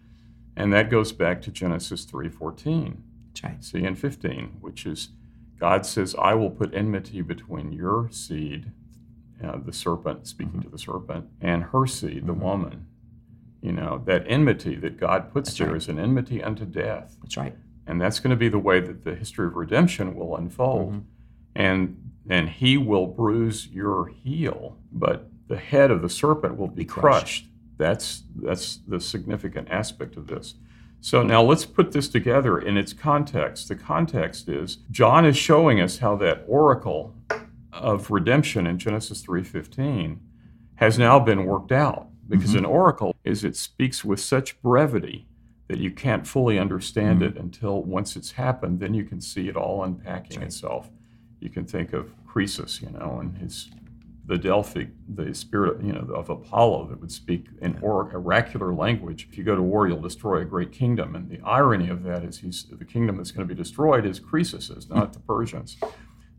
[0.56, 2.98] And that goes back to genesis 3.14
[3.34, 3.64] that's right.
[3.64, 5.10] See in 15 which is
[5.60, 8.72] god says i will put enmity between your seed
[9.42, 10.62] uh, the serpent speaking mm-hmm.
[10.64, 12.88] to the serpent and her seed the woman
[13.62, 15.78] you know that enmity that god puts That's there right.
[15.78, 17.56] is an enmity unto death that's right
[17.88, 21.04] and that's going to be the way that the history of redemption will unfold Mhm.
[21.56, 26.84] and and he will bruise your heel but the head of the serpent will be,
[26.84, 27.02] Be crushed.
[27.02, 27.46] crushed.
[27.78, 30.56] that's that's the significant aspect of this
[31.02, 35.82] so now let's put this together in its context the context is john is showing
[35.82, 37.16] us how that oracle
[37.74, 40.18] of redemption in genesis 3.15
[40.76, 42.60] has now been worked out because mm-hmm.
[42.60, 45.28] an oracle is it speaks with such brevity
[45.68, 47.40] that you can't fully understand it mm.
[47.40, 50.90] until once it's happened then you can see it all unpacking itself.
[51.40, 53.70] You can think of croesus you know and his
[54.26, 59.28] the delphic the spirit you know of apollo that would speak in or- oracular language.
[59.30, 61.16] If you go to war you'll destroy a great kingdom.
[61.16, 64.20] And the irony of that is he's the kingdom that's going to be destroyed is
[64.20, 65.14] croesus's not mm.
[65.14, 65.78] the persians.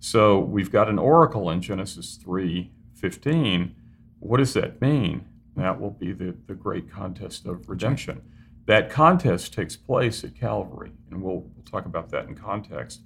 [0.00, 3.72] So we've got an oracle in Genesis 3:15.
[4.18, 5.26] What does that mean?
[5.56, 8.22] That will be the, the great contest of redemption.
[8.66, 13.00] That contest takes place at Calvary, and we'll, we'll talk about that in context.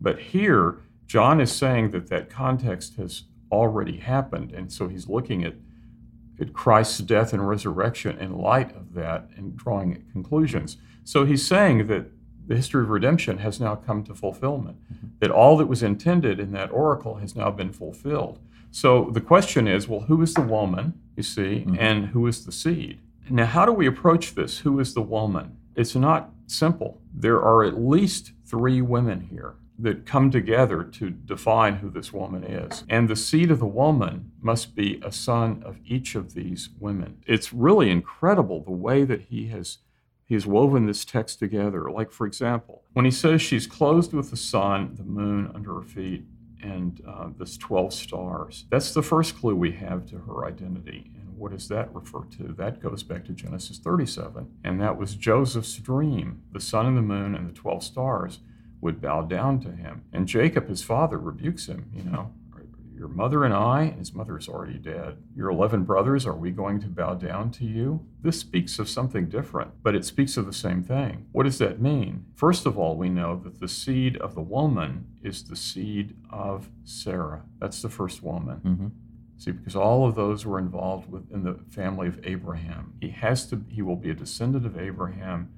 [0.00, 5.44] But here, John is saying that that context has already happened, and so he's looking
[5.44, 5.54] at
[6.40, 10.78] at Christ's death and resurrection in light of that and drawing conclusions.
[11.04, 12.06] So he's saying that
[12.46, 15.08] the history of redemption has now come to fulfillment, mm-hmm.
[15.20, 18.38] that all that was intended in that oracle has now been fulfilled.
[18.70, 21.76] So the question is well, who is the woman, you see, mm-hmm.
[21.78, 22.98] and who is the seed?
[23.28, 24.60] Now, how do we approach this?
[24.60, 25.58] Who is the woman?
[25.76, 27.00] It's not simple.
[27.14, 32.42] There are at least three women here that come together to define who this woman
[32.44, 32.84] is.
[32.88, 37.22] And the seed of the woman must be a son of each of these women.
[37.26, 39.78] It's really incredible the way that he has
[40.24, 41.90] he has woven this text together.
[41.90, 45.82] Like, for example, when he says she's clothed with the sun, the moon under her
[45.82, 46.24] feet,
[46.62, 51.10] and uh, this 12 stars, that's the first clue we have to her identity.
[51.14, 52.54] And what does that refer to?
[52.56, 54.50] That goes back to Genesis 37.
[54.64, 56.42] And that was Joseph's dream.
[56.52, 58.40] The sun and the moon and the 12 stars
[58.80, 60.02] would bow down to him.
[60.12, 62.32] And Jacob, his father, rebukes him, you know.
[63.00, 66.50] Your mother and I, and his mother is already dead, your 11 brothers, are we
[66.50, 68.06] going to bow down to you?
[68.20, 71.26] This speaks of something different, but it speaks of the same thing.
[71.32, 72.26] What does that mean?
[72.34, 76.68] First of all, we know that the seed of the woman is the seed of
[76.84, 77.44] Sarah.
[77.58, 78.60] That's the first woman.
[78.62, 78.88] Mm-hmm.
[79.38, 82.92] See, because all of those were involved with in the family of Abraham.
[83.00, 85.48] He has to he will be a descendant of Abraham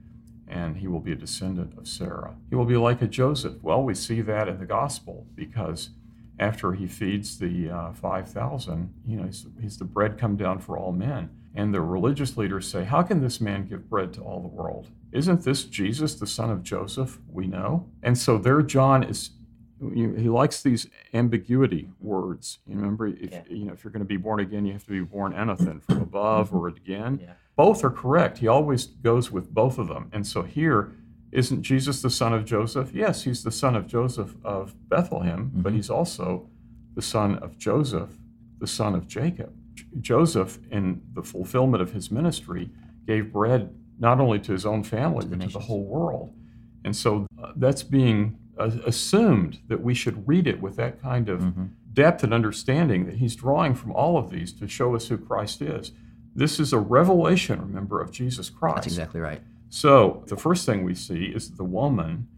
[0.46, 2.36] and he will be a descendant of Sarah.
[2.50, 3.54] He will be like a Joseph.
[3.62, 5.90] Well, we see that in the gospel because
[6.38, 10.76] after he feeds the uh, 5,000, you know, he's, he's the bread come down for
[10.78, 11.30] all men.
[11.54, 14.88] And the religious leaders say, How can this man give bread to all the world?
[15.12, 17.18] Isn't this Jesus, the son of Joseph?
[17.30, 17.90] We know.
[18.02, 19.30] And so there, John is
[19.94, 22.58] he likes these ambiguity words.
[22.68, 23.42] You remember, if Yeah.
[23.50, 25.80] you know, if you're going to be born again, you have to be born anything
[25.80, 27.18] from above or again.
[27.20, 27.32] Yeah.
[27.56, 28.38] Both are correct.
[28.38, 30.08] He always goes with both of them.
[30.12, 30.92] And so here,
[31.32, 32.92] isn't Jesus the son of Joseph?
[32.94, 35.76] Yes, he's the son of Joseph of Bethlehem, but Mhm.
[35.76, 36.48] he's also
[36.94, 38.18] the son of Joseph,
[38.58, 39.52] the son of Jacob.
[39.74, 42.70] J- Joseph, in the fulfillment of his ministry,
[43.06, 46.32] gave bread not only to his own family, To but to the whole world.
[46.84, 51.30] And so uh, that's being uh, assumed that we should read it with that kind
[51.30, 51.68] of Mhm.
[51.94, 55.62] depth and understanding that he's drawing from all of these to show us who Christ
[55.62, 55.92] is.
[56.34, 58.74] This is a revelation, remember, of Jesus Christ.
[58.76, 59.40] That's exactly right.
[59.72, 62.28] So the first thing we see is the woman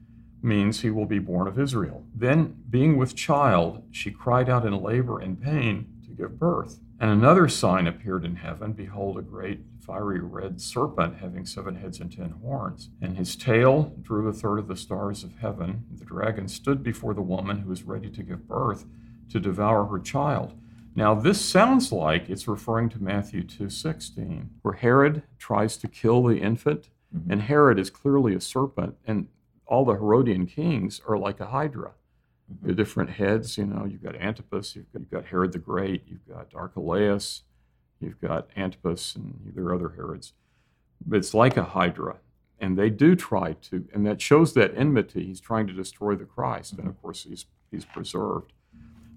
[0.41, 2.05] means he will be born of Israel.
[2.15, 6.79] Then, being with child, she cried out in labor and pain to give birth.
[7.01, 11.99] And another sign appeared in heaven Behold, a great fiery red serpent having seven heads
[11.99, 12.91] and ten horns.
[13.03, 15.87] And his tail drew a third of the stars of heaven.
[15.91, 18.85] The dragon stood before the woman who was ready to give birth
[19.31, 20.55] to devour her child.
[20.95, 26.39] Now, this sounds like it's referring to Matthew 2:16, where Herod tries to kill the
[26.39, 27.31] infant, Mhm.
[27.31, 29.29] and Herod is clearly a serpent, and
[29.67, 31.93] all the Herodian kings are like a hydra.
[32.53, 32.67] Mhm.
[32.67, 36.03] The different heads, you know, you've got Antipas, you've got, you've got Herod the Great,
[36.07, 37.43] you've got Archelaus,
[38.01, 40.33] you've got Antipas, and there are other Herods.
[41.07, 42.19] But it's like a hydra.
[42.61, 45.27] And they do try to, and that shows that enmity.
[45.27, 48.53] He's trying to destroy the Christ, and of course, he's, he's preserved.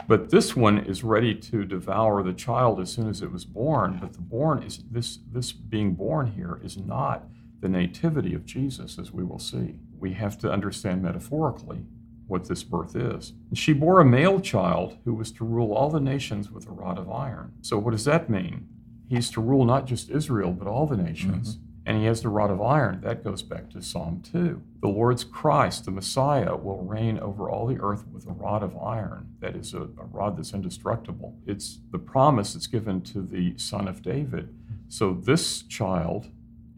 [0.08, 3.98] But this one is ready to devour the child as soon as it was born.
[4.00, 7.28] But the born is this this being born here is not
[7.60, 9.76] the nativity of Jesus, as we will see.
[10.00, 11.86] We have to understand metaphorically
[12.28, 13.34] what this birth is.
[13.54, 16.98] She bore a male child who was to rule all the nations with a rod
[16.98, 17.54] of iron.
[17.62, 18.68] So what does that mean?
[19.10, 21.56] He's to rule not just Israel, but all the nations.
[21.56, 21.64] Mm-hmm.
[21.86, 23.00] And he has the rod of iron.
[23.00, 24.62] That goes back to Psalm 2.
[24.82, 28.76] The Lord's Christ, the Messiah, will reign over all the earth with a rod of
[28.78, 29.30] iron.
[29.40, 31.40] That is a, a rod that's indestructible.
[31.46, 34.50] It's the promise that's given to the son of David.
[34.50, 34.76] Mm-hmm.
[34.90, 36.28] So this child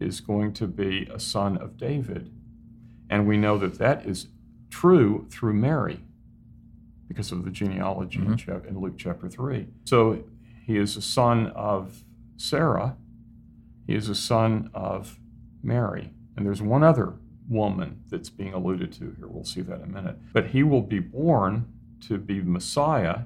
[0.00, 2.30] is going to be a son of David.
[3.08, 4.28] And we know that that is
[4.70, 6.00] true through Mary
[7.08, 8.38] because of the genealogy in, Mhm.
[8.38, 9.66] chap- in Luke chapter 3.
[9.84, 10.24] So
[10.64, 12.04] he is a son of
[12.36, 12.96] Sarah,
[13.86, 15.18] he is a son of
[15.62, 16.12] Mary.
[16.36, 17.14] And there's one other
[17.48, 19.26] woman that's being alluded to here.
[19.26, 20.18] We'll see that in a minute.
[20.32, 21.66] But he will be born
[22.02, 23.22] to be Messiah.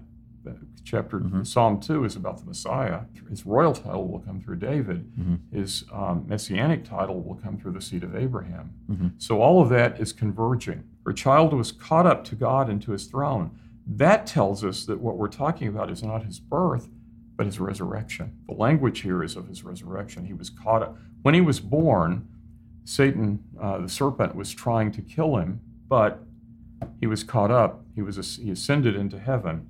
[0.84, 1.46] Chapter Mhm.
[1.46, 3.00] Psalm 2 is about the Messiah.
[3.28, 5.10] His royal title will come through David.
[5.18, 5.38] Mhm.
[5.50, 8.70] His um, messianic title will come through the seed of Abraham.
[8.90, 9.12] Mhm.
[9.18, 10.84] So all of that is converging.
[11.06, 13.50] Her child was caught up to God and to his throne.
[13.86, 16.90] That tells us that what we're talking about is not his birth,
[17.36, 18.32] but his resurrection.
[18.46, 20.26] The language here is of his resurrection.
[20.26, 20.96] He was caught up.
[21.22, 22.26] When he was born,
[22.84, 26.22] Satan, uh, the serpent, was trying to kill him, but
[27.00, 27.84] he was caught up.
[27.94, 29.66] He was he ascended into heaven.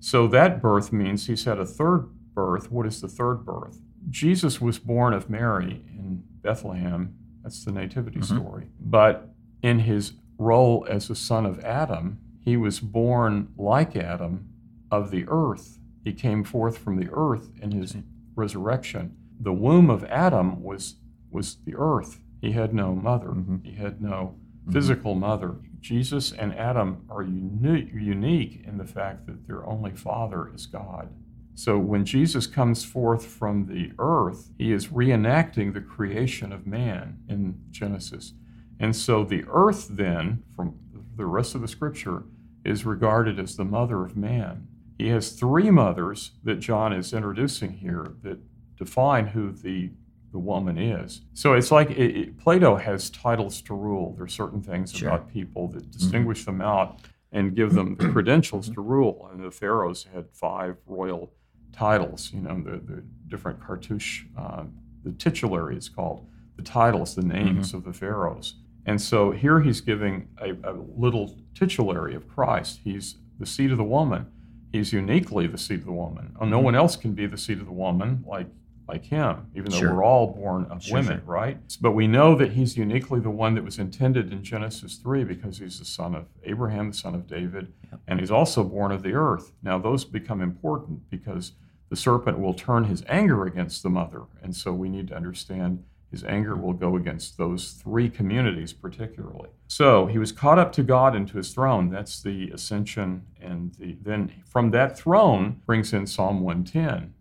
[0.00, 2.70] So that birth means he's had a third birth.
[2.70, 3.80] What is the third birth?
[4.08, 7.14] Jesus was born of Mary in Bethlehem.
[7.42, 8.24] That's the nativity Mhm.
[8.24, 8.66] story.
[8.80, 14.44] But in his role as the son of Adam, he was born like Adam
[14.90, 15.78] of the earth.
[16.04, 17.96] He came forth from the earth in his
[18.36, 19.12] resurrection.
[19.40, 20.96] The womb of Adam was
[21.30, 22.22] was the earth.
[22.40, 23.28] He had no mother.
[23.28, 23.62] Mhm.
[23.64, 24.34] He had no
[24.70, 25.56] physical mother.
[25.80, 31.08] Jesus and Adam are uni- unique in the fact that their only father is God.
[31.54, 37.18] So when Jesus comes forth from the earth, he is reenacting the creation of man
[37.28, 38.34] in Genesis.
[38.78, 40.78] And so the earth, then, from
[41.16, 42.22] the rest of the scripture,
[42.64, 44.68] is regarded as the mother of man.
[44.98, 48.38] He has three mothers that John is introducing here that
[48.76, 49.90] define who the
[50.32, 51.22] the woman is.
[51.34, 54.12] So it's like it, it- Plato has titles to rule.
[54.16, 55.08] There are certain things Sure.
[55.08, 57.00] about people that distinguish them out
[57.32, 59.28] and give them the credentials to rule.
[59.32, 61.32] And the pharaohs had five royal
[61.72, 62.30] titles.
[62.32, 64.64] You know, the, the different cartouche, uh,
[65.04, 66.26] the titulary is called,
[66.56, 68.54] the titles, the names of the pharaohs.
[68.86, 72.80] And so here he's giving a, a little titulary of Christ.
[72.82, 74.26] He's the seed of the woman.
[74.72, 76.34] he's uniquely the seed of the woman.
[76.40, 76.64] Oh, no Mm-hmm.
[76.64, 78.46] one else can be the seed of the woman like
[78.88, 79.94] like him, even though Sure.
[79.96, 81.24] we're all born of Sure, women, sure.
[81.34, 81.76] right?
[81.80, 85.58] But we know that he's uniquely the one that was intended in Genesis 3 because
[85.58, 88.00] he's the son of Abraham, the son of David, Yep.
[88.06, 89.52] and he's also born of the earth.
[89.62, 91.52] Now, those become important because
[91.90, 94.22] the serpent will turn his anger against the mother.
[94.42, 99.50] And so we need to understand his anger will go against those three communities particularly.
[99.66, 101.90] So he was caught up to God and to his throne.
[101.90, 103.24] That's the ascension.
[103.40, 107.12] And the, then from that throne brings in Psalm 110.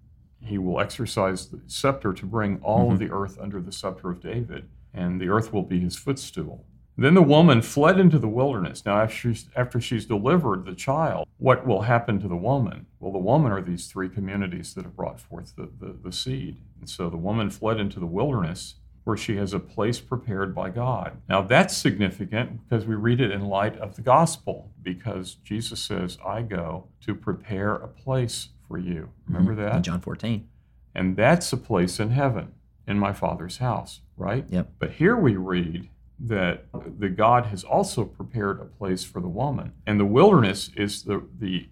[0.42, 3.08] He will exercise the scepter to bring all of mm-hmm.
[3.08, 6.66] the earth under the scepter of David, and the earth will be his footstool.
[7.00, 8.84] Then the woman fled into the wilderness.
[8.84, 12.88] Now, after she's, after she's delivered the child, what will happen to the woman?
[13.00, 16.58] Well, the woman are these three communities that have brought forth the, the, the seed.
[16.80, 20.72] And so the woman fled into the wilderness where she has a place prepared by
[20.72, 21.22] God.
[21.30, 26.18] Now, that's significant because we read it in light of the gospel, because Jesus says,
[26.26, 29.10] I go to prepare a place for you.
[29.24, 29.36] Mm-hmm.
[29.36, 29.76] Remember that?
[29.78, 30.48] In John 14.
[30.96, 32.54] And that's a place in heaven,
[32.88, 34.46] in my Father's house, right?
[34.50, 34.72] Yep.
[34.80, 35.90] But here we read
[36.20, 36.66] that
[37.00, 39.74] the God has also prepared a place for the woman.
[39.86, 41.70] And the wilderness is the, the,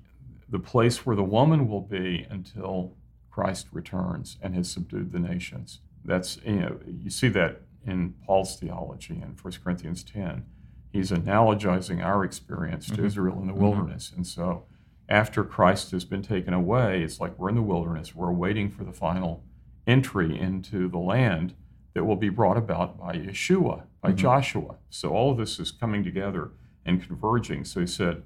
[0.48, 2.94] the place where the woman will be until
[3.32, 5.80] Christ returns and has subdued the nations.
[6.04, 10.46] That's, you know, you see that in Paul's theology in 1 Corinthians 10.
[10.92, 13.06] He's analogizing our experience to mm-hmm.
[13.06, 13.64] Israel in the mm-hmm.
[13.64, 14.14] wilderness.
[14.16, 14.66] And so
[15.08, 18.16] after Christ has been taken away, it's like we're in the wilderness.
[18.16, 19.44] We're waiting for the final
[19.86, 21.54] entry into the land
[21.94, 24.76] that will be brought about by Yeshua, by Joshua.
[24.90, 26.52] So all of this is coming together
[26.86, 27.64] and converging.
[27.66, 28.24] So he said,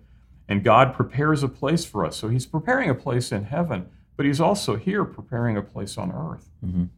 [0.48, 2.18] and God prepares a place for us.
[2.18, 6.12] So he's preparing a place in heaven, but he's also here preparing a place on
[6.12, 6.50] earth.
[6.66, 6.90] Mhm.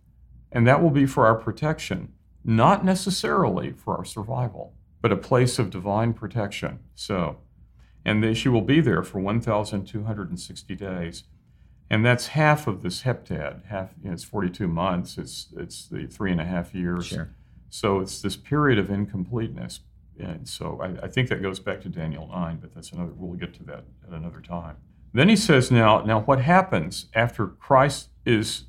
[0.52, 2.14] And that will be for our protection,
[2.46, 6.80] not necessarily for our survival, but a place of divine protection.
[6.96, 7.38] So,
[8.06, 11.24] and that she will be there for 1,260 days.
[11.90, 13.66] And that's half of this heptad.
[13.66, 15.18] Half, you know, it's 42 months.
[15.18, 17.08] It's it's the three and a half years.
[17.08, 17.36] Sure.
[17.70, 19.82] So it's this period of incompleteness.
[20.20, 23.38] And so I, I think that goes back to Daniel 9, but that's another, we'll
[23.38, 24.78] get to that at another time.
[25.14, 28.66] Then he says, now, now what happens after Christ is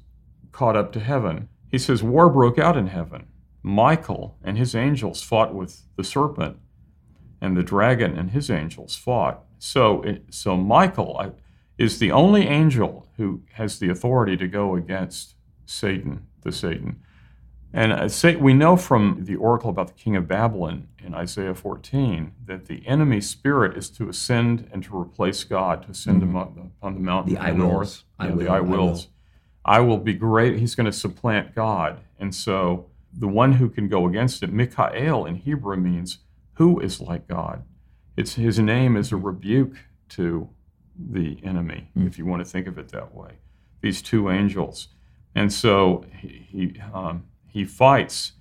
[0.51, 1.49] caught up to heaven?
[1.69, 3.27] He says, war broke out in heaven.
[3.63, 6.57] Michael and his angels fought with the serpent,
[7.43, 9.45] and the dragon and his angels fought.
[9.61, 11.35] So, it, so Michael
[11.79, 15.37] is the only angel who has the authority to go against
[15.67, 17.03] Satan, the Satan.
[17.75, 18.09] And uh,
[18.41, 22.87] we know from the oracle about the king of Babylon in Isaiah 14 that the
[22.87, 27.35] enemy spirit is to ascend and to replace God, to ascend amo- upon the mountain
[27.35, 27.73] The I the wills.
[27.73, 28.05] north.
[28.19, 29.09] I Yeah, will, the I I wills.
[29.65, 30.59] I will be great.
[30.59, 32.01] He's going to supplant God.
[32.21, 36.19] And so the one who can go against it, Mikael in Hebrew means
[36.55, 37.65] who is like God.
[38.17, 39.77] It's his name is a rebuke
[40.11, 40.51] to
[40.95, 43.39] the enemy, if you want to think of it that way.
[43.81, 44.89] These two angels,
[45.35, 48.33] and so he he, um, he fights.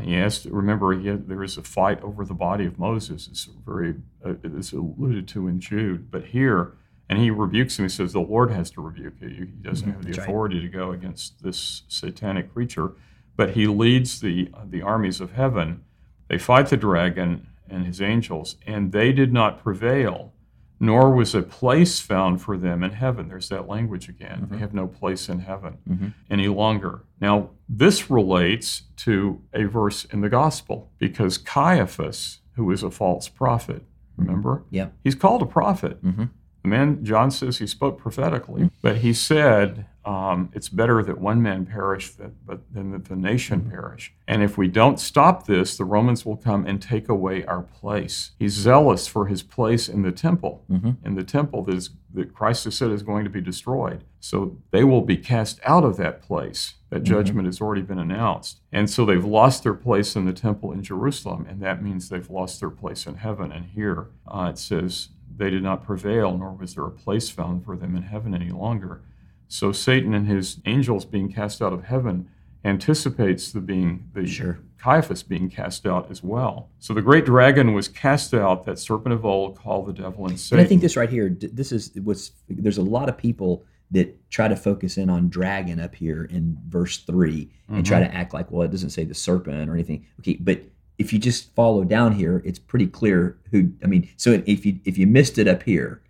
[0.00, 3.26] He has to remember he had, there is a fight over the body of Moses.
[3.26, 6.74] It's very uh, it's alluded to in Jude, but here,
[7.08, 7.86] and he rebukes him.
[7.86, 9.28] He says the Lord has to rebuke you.
[9.28, 10.28] He doesn't have the that's right.
[10.28, 12.92] authority to go against this satanic creature,
[13.36, 15.82] but he leads the the armies of heaven.
[16.28, 20.32] They fight the dragon and his angels, and they did not prevail,
[20.80, 23.28] nor was a place found for them in heaven.
[23.28, 24.46] There's that language again.
[24.48, 24.58] They mm-hmm.
[24.58, 26.08] have no place in heaven mm-hmm.
[26.30, 27.02] any longer.
[27.20, 33.28] Now, this relates to a verse in the gospel because Caiaphas, who is a false
[33.28, 34.22] prophet, mm-hmm.
[34.22, 34.64] remember?
[34.70, 34.94] Yep.
[35.04, 36.02] He's called a prophet.
[36.04, 36.30] Mhm.
[36.62, 41.40] The man, John says he spoke prophetically, but he said, um, It's better that one
[41.42, 44.04] man perish than, but, than that the nation perish.
[44.26, 48.32] And if we don't stop this, the Romans will come and take away our place.
[48.38, 50.64] He's zealous for his place in the temple,
[51.04, 54.04] in the temple that, is, that Christ has said is going to be destroyed.
[54.20, 56.74] So they will be cast out of that place.
[56.90, 58.60] That judgment has already been announced.
[58.72, 62.30] And so they've lost their place in the temple in Jerusalem, and that means they've
[62.30, 63.52] lost their place in heaven.
[63.52, 67.64] And here uh, it says, they did not prevail, nor was there a place found
[67.64, 69.02] for them in heaven any longer.
[69.48, 72.28] So Satan and his angels being cast out of heaven
[72.64, 74.58] anticipates the being the Sure.
[74.78, 76.68] Caiaphas being cast out as well.
[76.78, 80.38] So the great dragon was cast out, that serpent of old called the devil and
[80.38, 80.58] Satan.
[80.58, 84.30] And I think this right here, this is what's there's a lot of people that
[84.30, 88.10] try to focus in on dragon up here in verse 3 and try mm-hmm.
[88.10, 90.06] to act like, well, it doesn't say the serpent or anything.
[90.20, 90.62] Okay, but
[90.98, 93.72] if you just follow down here, it's pretty clear who.
[93.82, 96.02] I mean, so if you if you missed it up here,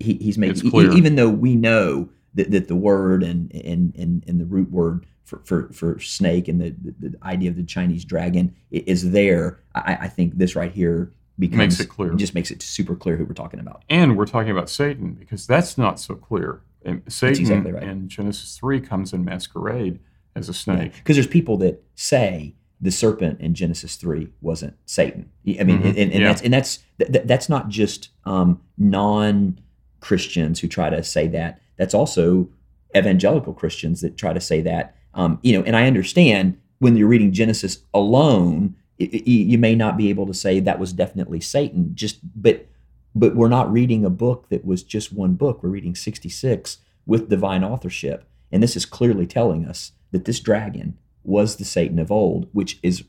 [0.00, 0.92] he, he's making clear.
[0.92, 5.06] even though we know that, that the word and and and, and the root word
[5.24, 9.60] for, for, for snake and the, the, the idea of the Chinese dragon is there.
[9.74, 12.12] I, I think this right here becomes Makes it clear.
[12.14, 13.84] just makes it super clear who we're talking about.
[13.88, 16.60] And we're talking about Satan because that's not so clear.
[16.84, 17.82] And Satan exactly right.
[17.82, 19.98] in Genesis 3 comes in masquerade
[20.36, 20.92] as a snake.
[20.96, 25.30] Because there's people that say the serpent in Genesis three wasn't Satan.
[25.58, 25.86] I mean, Mhm.
[25.86, 26.24] and, and Yeah.
[26.28, 29.58] that's and that's th- th- that's not just um, non
[30.00, 31.60] Christians who try to say that.
[31.76, 32.48] That's also
[32.96, 34.96] evangelical Christians that try to say that.
[35.14, 39.74] Um, you know, and I understand when you're reading Genesis alone, i i you may
[39.74, 41.92] not be able to say that was definitely Satan.
[41.94, 42.66] Just but
[43.14, 45.62] but we're not reading a book that was just one book.
[45.62, 48.24] We're reading 66 with divine authorship.
[48.50, 52.78] And this is clearly telling us that this dragon was the Satan of old, which
[52.82, 53.04] is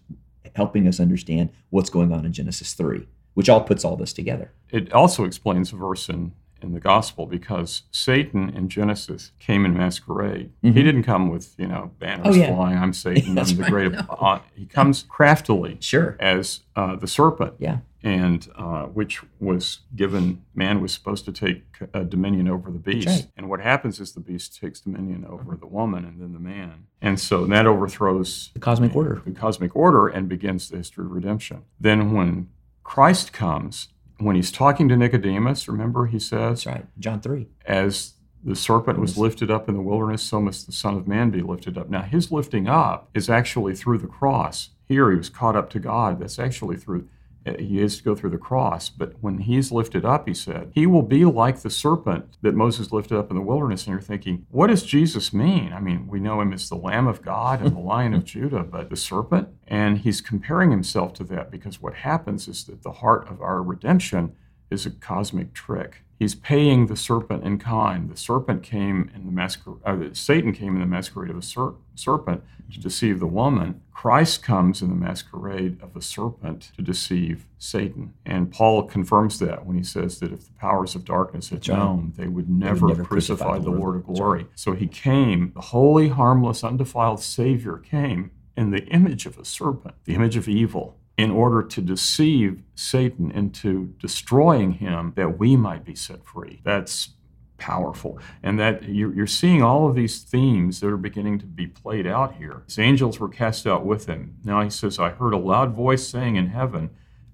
[0.55, 4.51] helping us understand what's going on in Genesis 3, which all puts all this together.
[4.69, 9.73] It also explains a verse in, in the gospel because Satan in Genesis came in
[9.75, 10.51] masquerade.
[10.61, 12.41] He didn't come with, you know, banners Mm-hmm.
[12.41, 12.55] Oh, yeah.
[12.55, 13.91] flying, I'm Satan, I'm the right, great.
[13.91, 14.41] no.
[14.55, 16.15] He comes craftily Sure.
[16.19, 17.53] as uh, the serpent.
[17.59, 17.79] Yeah.
[18.03, 23.07] and uh, which was given man was supposed to take uh, dominion over the beast
[23.07, 23.27] right.
[23.35, 26.85] and what happens is the beast takes dominion over the woman and then the man
[27.01, 29.21] and so that overthrows The cosmic order.
[29.25, 32.49] the cosmic order and begins the history of redemption then when
[32.83, 33.87] christ comes
[34.19, 36.85] when he's talking to nicodemus remember he says That's right.
[36.99, 37.47] John 3.
[37.65, 38.13] as
[38.45, 41.41] the serpent was lifted up in the wilderness, so must the Son of Man be
[41.41, 41.89] lifted up.
[41.89, 44.69] Now, his lifting up is actually through the cross.
[44.87, 46.19] Here, he was caught up to God.
[46.19, 47.09] That's actually through,
[47.45, 48.89] Uh, he has to go through the cross.
[48.89, 52.91] But when he's lifted up, he said, he will be like the serpent that Moses
[52.91, 53.85] lifted up in the wilderness.
[53.85, 55.73] And you're thinking, what does Jesus mean?
[55.73, 58.63] I mean, we know him as the Lamb of God and the Lion of Judah,
[58.63, 59.49] but the serpent?
[59.67, 63.61] And he's comparing himself to that because what happens is that the heart of our
[63.61, 64.35] redemption
[64.71, 66.04] is a cosmic trick.
[66.17, 68.09] He's paying the serpent in kind.
[68.09, 71.73] The serpent came in the masquerade, uh, Satan came in the masquerade of a ser-
[71.95, 73.81] serpent to deceive the woman.
[73.91, 78.13] Christ comes in the masquerade of a serpent to deceive Satan.
[78.25, 82.13] And Paul confirms that when he says that if the powers of darkness had known,
[82.17, 83.97] they would never, never have crucify the Lord.
[83.97, 84.47] Of glory.
[84.55, 89.95] So he came, the holy, harmless, undefiled Savior came in the image of a serpent,
[90.05, 95.85] the image of evil, in order to deceive Satan into destroying him that we might
[95.85, 96.61] be set free.
[96.63, 97.09] That's
[97.57, 98.19] powerful.
[98.43, 102.35] And that you're, seeing all of these themes that are beginning to be played out
[102.35, 102.63] here.
[102.65, 104.35] His angels were cast out with him.
[104.43, 106.89] Now he says, I heard a loud voice saying in heaven,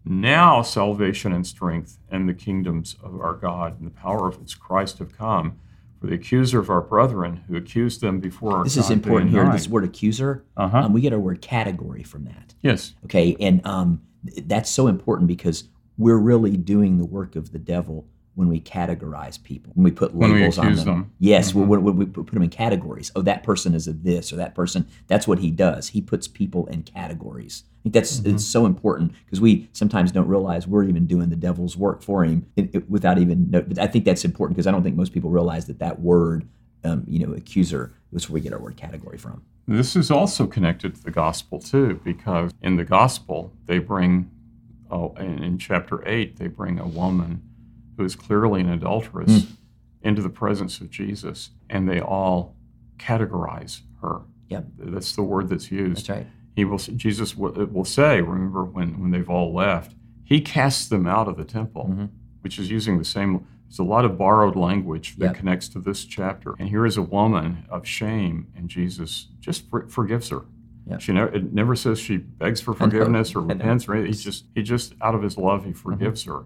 [0.06, 4.54] now salvation and strength and the kingdoms of our God and the power of its
[4.54, 5.60] Christ have come.
[6.02, 9.30] For the accuser of our brethren who accused them before our This God is important
[9.30, 9.44] here.
[9.44, 10.80] and This word accuser, Uh-huh.
[10.80, 12.56] um, we get our word category from that.
[12.64, 12.96] Yes.
[13.06, 14.02] Okay, and um,
[14.46, 15.66] that's so important because
[16.00, 18.08] we're really doing the work of the devil
[18.42, 20.86] when we categorize people, when we put When we labels on them.
[20.86, 21.12] them.
[21.20, 21.68] Yes, Mhm.
[21.68, 23.12] when, when we put them in categories.
[23.16, 24.88] Oh, that person is of this, or that person.
[25.08, 25.90] That's what he does.
[25.90, 27.64] He puts people in categories.
[27.66, 28.32] I think that's Mm-hmm.
[28.36, 32.26] it's so important because we sometimes don't realize we're even doing the devil's work for
[32.26, 33.52] him it, it- without even.
[33.52, 36.00] Know, but I think that's important because I don't think most people realize that that
[36.02, 36.48] word,
[36.84, 39.44] um, you know, accuser, is where we get our word category from.
[39.68, 44.32] This is also connected to the gospel too, because in the gospel they bring,
[44.90, 47.42] oh, in, in chapter eight they bring a woman
[48.02, 49.54] who is clearly an adulteress
[50.02, 52.56] into the presence of Jesus, and they all
[52.98, 54.22] categorize her.
[54.50, 56.08] Yep, That's the word that's used.
[56.08, 56.28] that's right.
[56.56, 56.80] He will.
[56.80, 61.38] Jesus will, will say, remember when when they've all left, he casts them out of
[61.38, 62.10] the temple, Mhm.
[62.42, 63.46] which is using the same.
[63.70, 65.36] There's a lot of borrowed language that Yep.
[65.36, 66.56] connects to this chapter.
[66.60, 70.42] And here is a woman of shame, and Jesus just for, forgives her.
[70.88, 71.00] Yep.
[71.00, 74.12] She never, it never says she begs for forgiveness or repents or anything.
[74.12, 76.44] He just he just out of his love he forgives her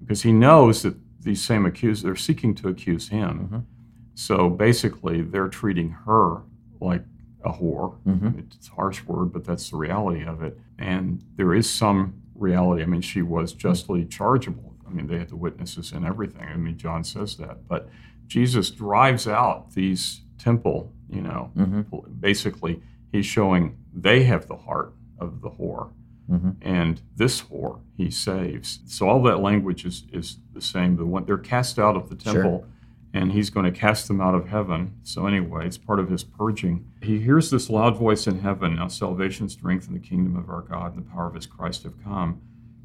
[0.00, 3.48] because he knows that these same accusers they're seeking to accuse him.
[3.52, 3.62] Mhm.
[4.14, 6.42] So basically, they're treating her
[6.80, 7.04] like
[7.44, 7.98] a whore.
[8.06, 8.38] Mhm.
[8.38, 10.58] It's a harsh word, but that's the reality of it.
[10.78, 12.82] And there is some reality.
[12.82, 14.74] I mean, she was justly chargeable.
[14.86, 16.42] I mean, they had the witnesses and everything.
[16.48, 17.66] I mean, John says that.
[17.68, 17.88] But
[18.26, 22.20] Jesus drives out these temple, you know, Mhm.
[22.20, 25.90] basically, he's showing they have the heart of the whore.
[26.30, 26.56] Mhm.
[26.60, 28.80] And this whore he saves.
[28.86, 30.96] So all that language is, is the same.
[30.96, 32.32] The one they're cast out of the Sure.
[32.42, 32.66] temple
[33.14, 34.92] and he's going to cast them out of heaven.
[35.02, 36.84] So, anyway, it's part of his purging.
[37.00, 40.60] He hears this loud voice in heaven Now salvation, strength, and the kingdom of our
[40.60, 42.40] God and the power of his Christ have come.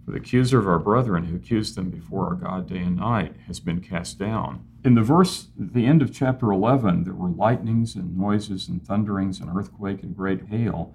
[0.06, 3.36] For the accuser of our brethren, who accused them before our God day and night,
[3.48, 4.62] has been cast down.
[4.86, 9.39] In the verse, the end of chapter 11, there were lightnings and noises and thunderings
[9.42, 10.94] and earthquake and great hail,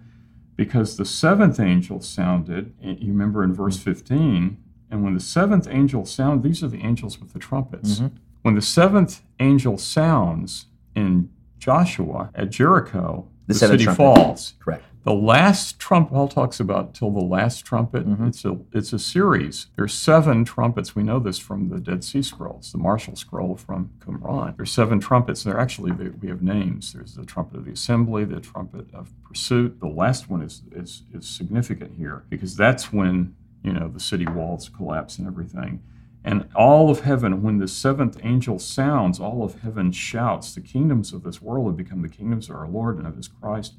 [0.56, 2.72] because the seventh angel sounded.
[2.82, 4.56] and You remember in verse 15,
[4.90, 8.00] and when the seventh angel sounded, these are the angels with the trumpets.
[8.00, 8.12] Mhm.
[8.42, 11.28] When the seventh angel sounds in
[11.58, 14.54] Joshua at Jericho, The the, city falls.
[14.60, 14.84] Correct.
[15.06, 18.08] The last trump, Paul talks about till the last trumpet.
[18.08, 18.26] Mhm.
[18.26, 19.68] It's a it's a series.
[19.76, 20.96] There's seven trumpets.
[20.96, 24.56] We know this from the Dead Sea Scrolls, the Marshall Scroll from Qumran.
[24.56, 25.44] There's seven trumpets.
[25.44, 26.92] They're actually they, we have names.
[26.92, 29.78] There's the trumpet of the assembly, the trumpet of pursuit.
[29.78, 34.26] The last one is is is significant here because that's when you know the city
[34.26, 35.84] walls collapse and everything.
[36.24, 41.12] And all of heaven, when the seventh angel sounds, all of heaven shouts, The kingdoms
[41.12, 43.74] of this world have become the kingdoms of our Lord and of his Christ,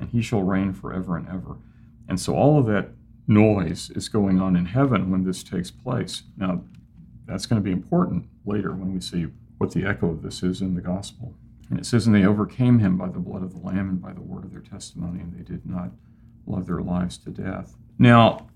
[0.00, 1.56] and he shall reign forever and ever.
[2.08, 2.90] And so all of that
[3.26, 6.22] noise is going on in heaven when this takes place.
[6.36, 6.62] Now,
[7.26, 9.26] that's going to be important later when we see
[9.58, 11.34] what the echo of this is in the gospel.
[11.68, 14.12] And it says, And they overcame him by the blood of the Lamb and by
[14.12, 15.90] the word of their testimony, and they did not
[16.46, 17.76] love their lives to death.
[17.98, 18.48] Now,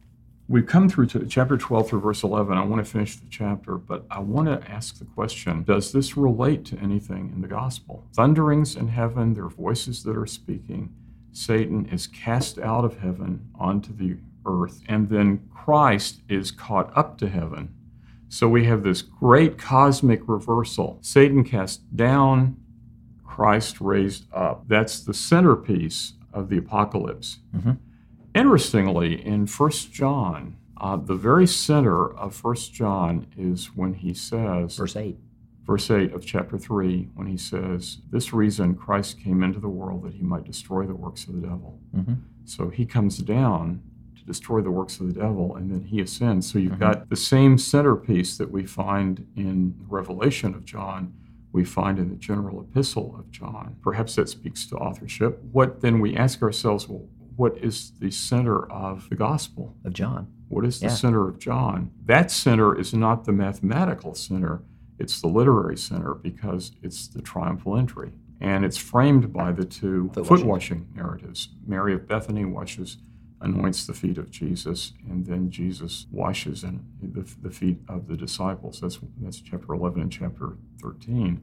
[0.49, 2.57] we've come through to chapter 12 through verse 11.
[2.57, 6.17] I want to finish the chapter, but I want to ask the question Does this
[6.17, 8.07] relate to anything in the gospel?
[8.15, 10.95] Thunderings in heaven, there are voices that are speaking.
[11.33, 14.17] Satan is cast out of heaven onto the
[14.47, 17.75] earth, and then Christ is caught up to heaven.
[18.29, 20.99] So we have this great cosmic reversal.
[21.01, 22.57] Satan cast down,
[23.25, 24.69] Christ raised up.
[24.69, 27.39] That's the centerpiece of the apocalypse.
[27.55, 27.79] Mhm.
[28.35, 34.77] Interestingly, in 1 John, uh, the very center of 1 John is when he says,
[34.77, 35.19] Verse 8.
[35.67, 40.03] Verse 8 of chapter 3, when he says, This reason Christ came into the world
[40.05, 41.79] that he might destroy the works of the devil.
[41.95, 42.19] Mhm.
[42.45, 43.81] So he comes down
[44.17, 46.51] to destroy the works of the devil, and then he ascends.
[46.51, 46.81] So you've Mhm.
[46.81, 51.13] got the same centerpiece that we find in the Revelation of John,
[51.53, 53.77] we find in the general epistle of John.
[53.83, 55.43] Perhaps that speaks to authorship.
[55.53, 57.03] What then we ask ourselves, well,
[57.37, 59.77] what is the center of the gospel?
[59.85, 60.27] Of John.
[60.49, 60.93] What is the Yeah.
[60.93, 61.91] center of John?
[62.07, 64.63] That center is not the mathematical center,
[64.99, 68.13] it's the literary center because it's the triumphal entry.
[68.41, 70.89] And it's framed by the two Foot foot washing.
[70.95, 71.51] narratives.
[71.67, 72.99] Mary of Bethany washes,
[73.41, 78.17] anoints the feet of Jesus, and then Jesus washes in the, the feet of the
[78.17, 78.81] disciples.
[78.81, 81.41] That's, that's chapter 11 and chapter 13.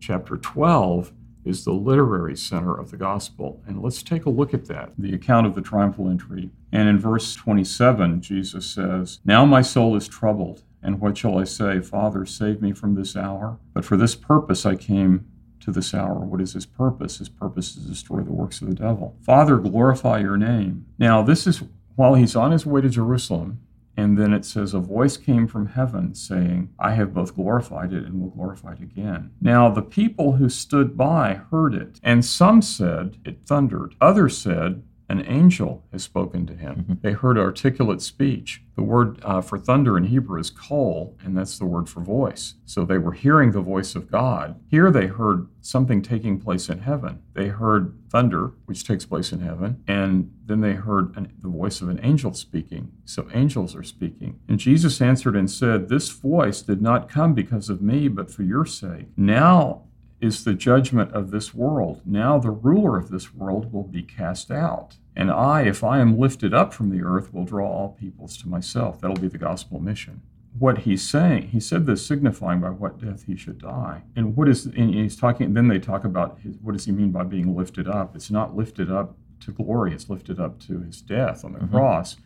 [0.00, 1.12] Chapter 12
[1.44, 3.62] is the literary center of the gospel.
[3.66, 6.50] And let's take a look at that the account of the triumphal entry.
[6.72, 11.44] And in verse 27, Jesus says, Now my soul is troubled, and what shall I
[11.44, 11.80] say?
[11.82, 13.58] Father, save me from this hour.
[13.74, 15.26] But for this purpose I came
[15.60, 16.20] to this hour.
[16.20, 17.18] What is his purpose?
[17.18, 19.14] His purpose is to destroy the works of the devil.
[19.20, 20.86] Father, glorify your name.
[20.98, 21.62] Now, this is
[21.96, 23.60] while he's on his way to Jerusalem.
[23.98, 28.04] And then it says, A voice came from heaven saying, I have both glorified it
[28.04, 29.32] and will glorify it again.
[29.42, 33.94] Now, the people who stood by heard it, and some said, It thundered.
[34.00, 36.98] Others said, An angel has spoken to him.
[37.02, 38.62] They heard articulate speech.
[38.76, 42.54] The word uh, for thunder in Hebrew is kol, and that's the word for voice.
[42.66, 44.60] So they were hearing the voice of God.
[44.68, 47.22] Here they heard something taking place in heaven.
[47.32, 51.80] They heard thunder, which takes place in heaven, and then they heard an, the voice
[51.80, 52.92] of an angel speaking.
[53.04, 54.38] So angels are speaking.
[54.46, 58.42] And Jesus answered and said, This voice did not come because of me, but for
[58.42, 59.08] your sake.
[59.16, 59.87] Now
[60.20, 62.00] is the judgment of this world.
[62.04, 64.96] Now the ruler of this world will be cast out.
[65.14, 68.48] And I, if I am lifted up from the earth, will draw all peoples to
[68.48, 69.00] myself.
[69.00, 70.22] That'll be the gospel mission.
[70.58, 74.02] What he's saying, he said this signifying by what death he should die.
[74.16, 77.10] And what is, and he's talking, then they talk about his, what does he mean
[77.10, 78.16] by being lifted up?
[78.16, 81.76] It's not lifted up to glory, it's lifted up to his death on the mm-hmm.
[81.76, 82.16] cross.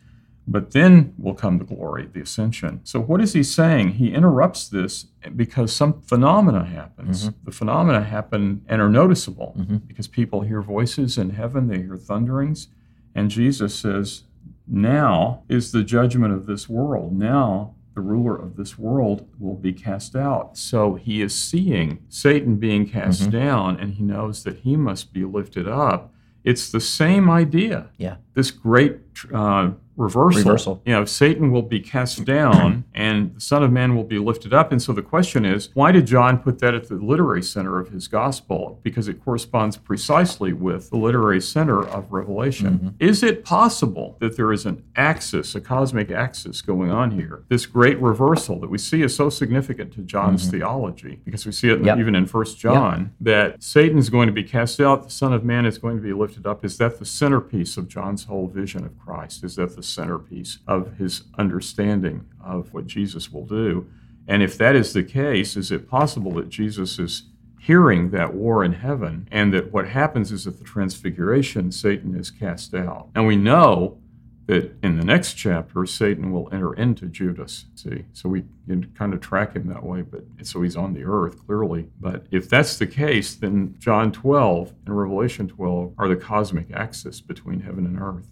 [0.45, 2.81] But then will come the glory, the ascension.
[2.83, 3.93] So, what is he saying?
[3.93, 7.29] He interrupts this because some phenomena happens.
[7.29, 7.45] Mm-hmm.
[7.45, 9.77] The phenomena happen and are noticeable mm-hmm.
[9.77, 12.67] because people hear voices in heaven, they hear thunderings.
[13.15, 14.23] And Jesus says,
[14.67, 17.13] Now is the judgment of this world.
[17.13, 20.57] Now the ruler of this world will be cast out.
[20.57, 23.31] So he is seeing Satan being cast mm-hmm.
[23.31, 26.11] down, and he knows that he must be lifted up.
[26.43, 28.17] It's the same idea Yeah.
[28.33, 28.97] this great
[29.33, 30.39] uh, reversal.
[30.39, 30.81] Reversal.
[30.85, 34.53] You know, Satan will be cast down and the Son of Man will be lifted
[34.53, 34.71] up.
[34.71, 37.89] And so the question is, why did John put that at the literary center of
[37.89, 38.79] his gospel?
[38.81, 42.73] Because it corresponds precisely with the literary center of Revelation.
[42.73, 42.89] Mm-hmm.
[42.99, 47.43] Is it possible that there is an axis, a cosmic axis going on here?
[47.49, 50.57] This great reversal that we see is so significant to John's mm-hmm.
[50.57, 51.97] theology, because we see it Yep.
[51.97, 55.43] even in First John, that Satan is going to be cast out, the Son of
[55.43, 56.63] Man is going to be lifted up.
[56.63, 59.43] Is that the centerpiece of John's whole vision of Christ?
[59.43, 63.87] Is that the centerpiece of his understanding of what Jesus will do?
[64.27, 67.23] And if that is the case, is it possible that Jesus is
[67.59, 72.31] hearing that war in heaven and that what happens is at the transfiguration, Satan is
[72.31, 73.09] cast out?
[73.15, 73.97] And we know
[74.47, 77.65] that in the next chapter, Satan will enter into Judas.
[77.75, 81.03] See, so we can kind of track him that way, but so he's on the
[81.05, 81.87] earth clearly.
[82.01, 87.21] But if that's the case, then John 12 and Revelation 12 are the cosmic axis
[87.21, 88.27] between heaven and earth.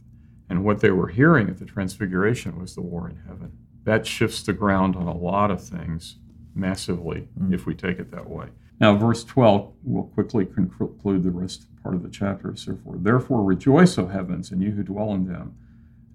[0.51, 3.53] And what they were hearing at the Transfiguration was the war in heaven.
[3.85, 6.17] That shifts the ground on a lot of things
[6.53, 7.53] massively mm.
[7.53, 8.47] if we take it that way.
[8.77, 12.51] Now, verse 12 will quickly conclude the rest part of the chapter.
[12.51, 15.55] Therefore, therefore rejoice, O heavens, and you who dwell in them.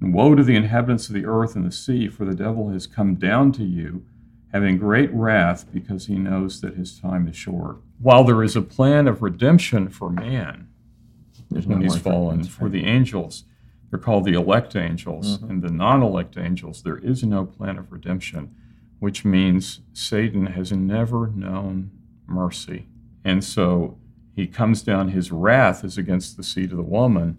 [0.02, 2.86] And woe to the inhabitants of the earth and the sea, for the devil has
[2.86, 4.04] come down to you,
[4.52, 7.78] having great wrath, because he knows that his time is short.
[8.00, 10.68] While there is a plan of redemption for man,
[11.50, 13.44] There's no he's fallen, for the angels,
[13.90, 15.50] they're called the elect angels, mm-hmm.
[15.50, 18.54] and the non elect angels, there is no plan of redemption,
[18.98, 21.90] which means Satan has never known
[22.26, 22.86] mercy.
[23.24, 23.98] And so
[24.34, 27.38] he comes down, his wrath is against the seed of the woman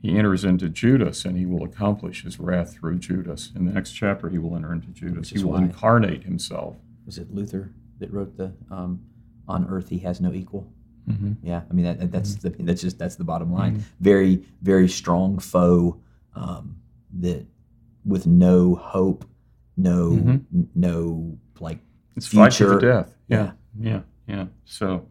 [0.00, 3.52] he enters into Judas and he will accomplish his wrath through Judas.
[3.54, 5.30] In the next chapter, he will enter into Judas.
[5.30, 5.62] He will why.
[5.62, 6.76] incarnate himself.
[7.04, 9.02] Was it Luther that wrote the um,
[9.48, 10.72] "On Earth He Has No Equal"?
[11.08, 11.32] Mm-hmm.
[11.46, 12.56] Yeah, I mean that, that's mm-hmm.
[12.56, 13.76] the that's just that's the bottom line.
[13.76, 13.82] Mm-hmm.
[14.00, 16.00] Very very strong foe
[16.34, 16.76] um,
[17.20, 17.46] that
[18.04, 19.24] with no hope,
[19.76, 20.30] no mm-hmm.
[20.30, 21.78] n- no like
[22.16, 22.70] it's future.
[22.70, 23.14] fight to death.
[23.28, 24.00] Yeah, yeah, yeah.
[24.26, 24.46] yeah.
[24.64, 25.06] So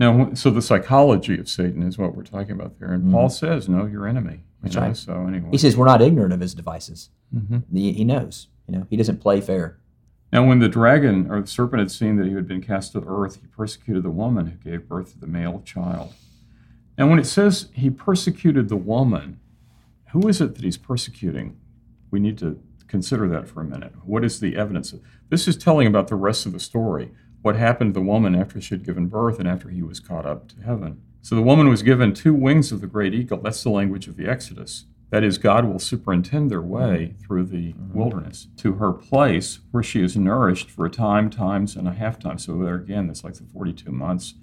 [0.00, 3.12] now, so the psychology of Satan is what we're talking about there, and mm-hmm.
[3.12, 4.82] Paul says, "Know your enemy." That's know?
[4.82, 4.96] right.
[4.96, 7.10] So anyway, he says we're not ignorant of his devices.
[7.34, 7.76] Mm-hmm.
[7.76, 8.48] He, he, knows.
[8.66, 9.78] You know, he doesn't play fair.
[10.32, 13.02] Now, when the dragon or the serpent had seen that he had been cast to
[13.06, 16.14] earth, he persecuted the woman who gave birth to the male child.
[16.98, 19.40] Now, when it says he persecuted the woman,
[20.12, 21.56] who is it that he's persecuting?
[22.10, 23.92] We need to consider that for a minute.
[24.04, 24.94] What is the evidence?
[25.30, 27.10] This is telling about the rest of the story
[27.42, 30.26] what happened to the woman after she had given birth and after he was caught
[30.26, 31.00] up to heaven.
[31.22, 33.38] So the woman was given two wings of the great eagle.
[33.38, 34.86] That's the language of the Exodus.
[35.10, 40.02] That is, God will superintend their way through the wilderness to her place where she
[40.02, 42.38] is nourished for a time, times, and a half time.
[42.38, 44.34] So there again, that's like the 42 months,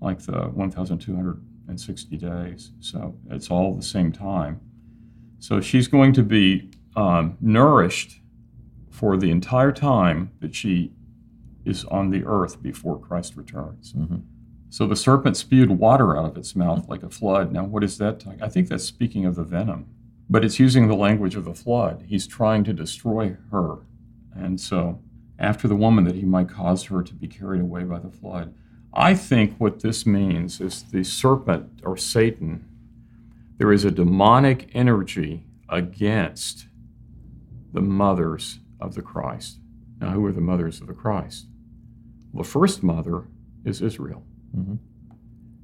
[0.00, 2.72] like the 1,260 days.
[2.80, 4.60] So it's all the same time.
[5.38, 8.20] So she's going to be um, nourished
[8.90, 10.92] for the entire time that she
[11.64, 13.94] is on the earth before Christ returns.
[13.94, 14.18] Mm-hmm.
[14.68, 17.52] So the serpent spewed water out of its mouth like a flood.
[17.52, 18.24] Now, what is that?
[18.40, 19.86] I think that's speaking of the venom,
[20.30, 22.04] but it's using the language of the flood.
[22.06, 23.78] He's trying to destroy her.
[24.34, 25.02] And so,
[25.40, 28.54] after the woman, that he might cause her to be carried away by the flood.
[28.94, 32.64] I think what this means is the serpent or Satan,
[33.58, 36.66] there is a demonic energy against
[37.72, 39.58] the mothers of the Christ.
[40.00, 41.46] Now, who are the mothers of the Christ?
[42.32, 43.24] The first mother
[43.64, 44.22] is Israel.
[44.56, 44.76] Mm-hmm.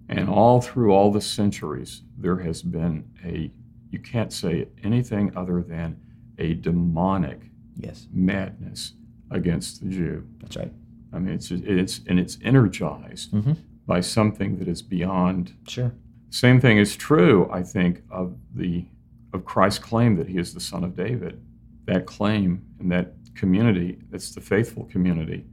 [0.08, 3.50] And all through all the centuries, there has been a,
[3.96, 5.98] you can't say anything other than
[6.38, 7.40] a demonic
[7.76, 8.08] yes.
[8.12, 8.92] madness
[9.30, 10.26] against the Jew.
[10.40, 10.72] That's right.
[11.14, 13.54] I mean, it's, it's and it's energized mm-hmm.
[13.86, 15.54] by something that is beyond.
[15.66, 15.94] Sure.
[16.28, 18.84] Same thing is true, I think, of the
[19.32, 21.40] of Christ's claim that he is the son of David.
[21.86, 25.46] That claim and that community, that's the faithful community,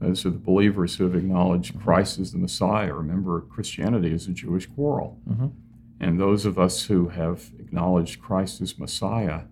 [0.00, 1.84] those are the believers who have acknowledged mm-hmm.
[1.84, 2.92] Christ as the Messiah.
[2.92, 5.18] Remember, Christianity is a Jewish quarrel.
[5.28, 5.46] Mm-hmm.
[6.00, 9.42] And those of us who have acknowledged Christ as Messiah,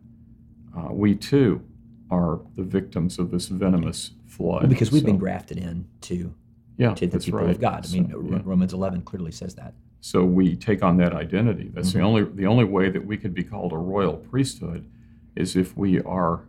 [0.77, 1.63] uh, we too
[2.11, 4.63] are the victims of this venomous flood.
[4.63, 6.33] Well, because we've so, been grafted in to,
[6.77, 7.51] yeah, to the people right.
[7.51, 7.87] of God.
[7.89, 8.41] I mean, so, yeah.
[8.45, 9.75] Romans 11 clearly says that.
[10.01, 11.71] So we take on that identity.
[11.75, 11.99] That's mm-hmm.
[11.99, 14.89] the only the only way that we could be called a royal priesthood
[15.35, 16.43] is if we are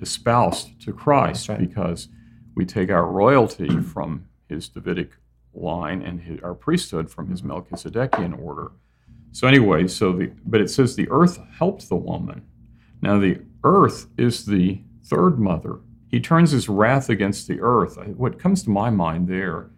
[0.00, 1.58] espoused to Christ, right.
[1.58, 2.08] because
[2.54, 5.12] we take our royalty from his Davidic
[5.54, 8.72] line and his, our priesthood from his Melchizedekian order.
[9.34, 12.42] So anyway, so the but it says the earth helped the woman.
[13.02, 15.80] Now the earth is the third mother.
[16.06, 17.98] He turns his wrath against the earth.
[18.16, 19.70] What comes to my mind there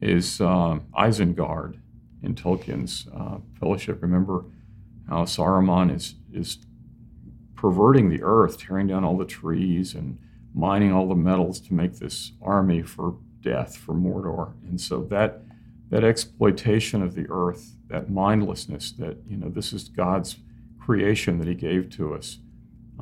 [0.00, 1.78] is uh, Isengard
[2.24, 4.02] in Tolkien's uh, Fellowship.
[4.02, 4.44] Remember
[5.08, 6.58] how Saruman is is
[7.54, 10.18] perverting the earth, tearing down all the trees and
[10.52, 14.54] mining all the metals to make this army for death for Mordor.
[14.68, 15.42] And so that
[15.90, 20.36] that exploitation of the earth, that mindlessness, that you know this is God's
[20.80, 22.38] creation that He gave to us.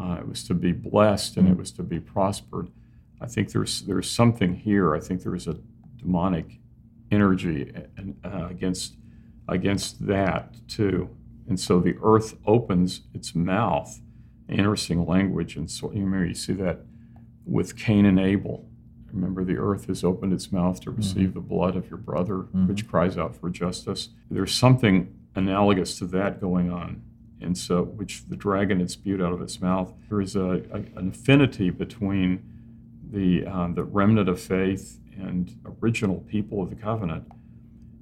[0.01, 2.69] Uh, it was to be blessed and it was to be prospered.
[3.21, 4.95] I think there's there's something here.
[4.95, 5.57] I think there's a
[5.97, 6.59] demonic
[7.11, 7.73] energy
[8.25, 8.97] uh, against
[9.49, 11.09] against that too.
[11.49, 14.01] And so the earth opens its mouth.
[14.49, 16.81] Interesting language, and so you remember you see that
[17.47, 18.69] with Cain and Abel.
[19.15, 21.35] Remember, the earth has opened its mouth to receive mm-hmm.
[21.35, 22.67] the blood of your brother, mm-hmm.
[22.67, 24.09] which cries out for justice.
[24.31, 27.03] There's something analogous to that going on
[27.45, 29.93] and so which the dragon had spewed out of its mouth.
[30.09, 32.43] There is a, a an affinity between
[33.11, 37.31] the uh, the remnant of faith and original people of the covenant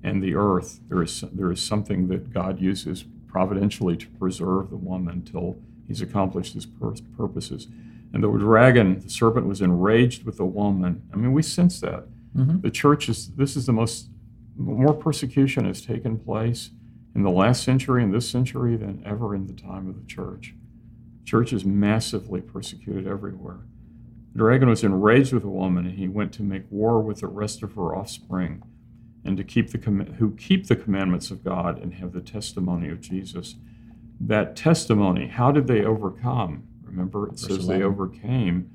[0.03, 0.81] and the earth.
[0.89, 5.57] There is there is something that God uses providentially to preserve the woman until
[5.87, 7.67] He's accomplished His pur- purposes.
[8.13, 11.03] And the dragon, the serpent, was enraged with the woman.
[11.13, 12.05] I mean, we sense that.
[12.37, 12.61] Mm-hmm.
[12.61, 13.33] The church is.
[13.35, 14.09] This is the most
[14.57, 16.71] more persecution has taken place
[17.15, 20.55] in the last century and this century than ever in the time of the church.
[21.25, 23.61] Church is massively persecuted everywhere.
[24.33, 27.27] The dragon was enraged with the woman, and he went to make war with the
[27.27, 28.63] rest of her offspring,
[29.25, 29.79] and to keep the
[30.19, 33.57] who keep the commandments of God and have the testimony of Jesus.
[34.21, 36.65] That testimony, how did they overcome?
[36.93, 37.78] Remember, it Verse says 11.
[37.78, 38.70] they overcame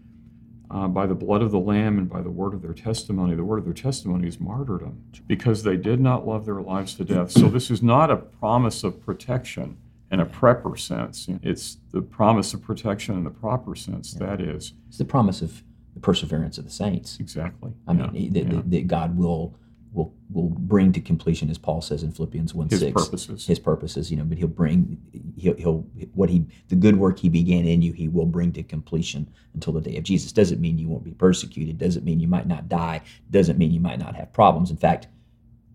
[0.70, 3.36] uh, by the blood of the Lamb and by the word of their testimony.
[3.36, 7.06] The word of their testimony is martyrdom because they did not love their lives to
[7.06, 7.32] death.
[7.32, 9.78] So, this is not a promise of protection
[10.12, 11.28] in a prepper sense.
[11.42, 14.16] It's the promise of protection in the proper sense.
[14.20, 14.28] Yeah.
[14.28, 15.64] That is, it's the promise of
[15.94, 17.18] the perseverance of the saints.
[17.20, 17.72] Exactly.
[17.88, 18.08] I yeah.
[18.08, 18.62] mean, that, yeah.
[18.66, 19.56] that God will
[19.94, 23.46] will will bring to completion, as Paul says in Philippians one his six, purposes.
[23.48, 24.24] His purposes, you know.
[24.24, 25.02] But he'll bring
[25.38, 28.64] he'll, he'll what he the good work he began in you, he will bring to
[28.64, 30.32] completion until the day of Jesus.
[30.32, 31.78] Doesn't mean you won't be persecuted.
[31.78, 33.02] Doesn't mean you might not die.
[33.32, 34.72] Doesn't mean you might not have problems.
[34.72, 35.08] In fact,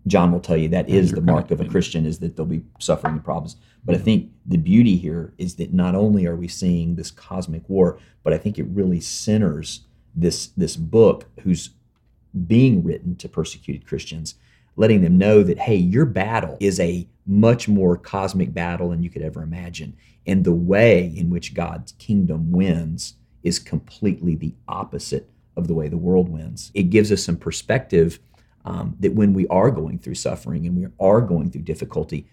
[0.05, 2.63] John will tell you that is the mark of a Christian is that they'll be
[2.79, 3.55] suffering and problems.
[3.85, 7.67] But I think the beauty here is that not only are we seeing this cosmic
[7.69, 9.85] war, but I think it really centers
[10.15, 11.71] this this book whose
[12.47, 14.35] being written to persecuted Christians,
[14.75, 19.09] letting them know that, hey, your battle is a much more cosmic battle than you
[19.09, 19.95] could ever imagine.
[20.25, 25.87] And the way in which God's kingdom wins is completely the opposite of the way
[25.87, 26.71] the world wins.
[26.73, 28.19] It gives us some perspective
[28.65, 32.27] um, that when we are going through suffering and we are going through difficulty,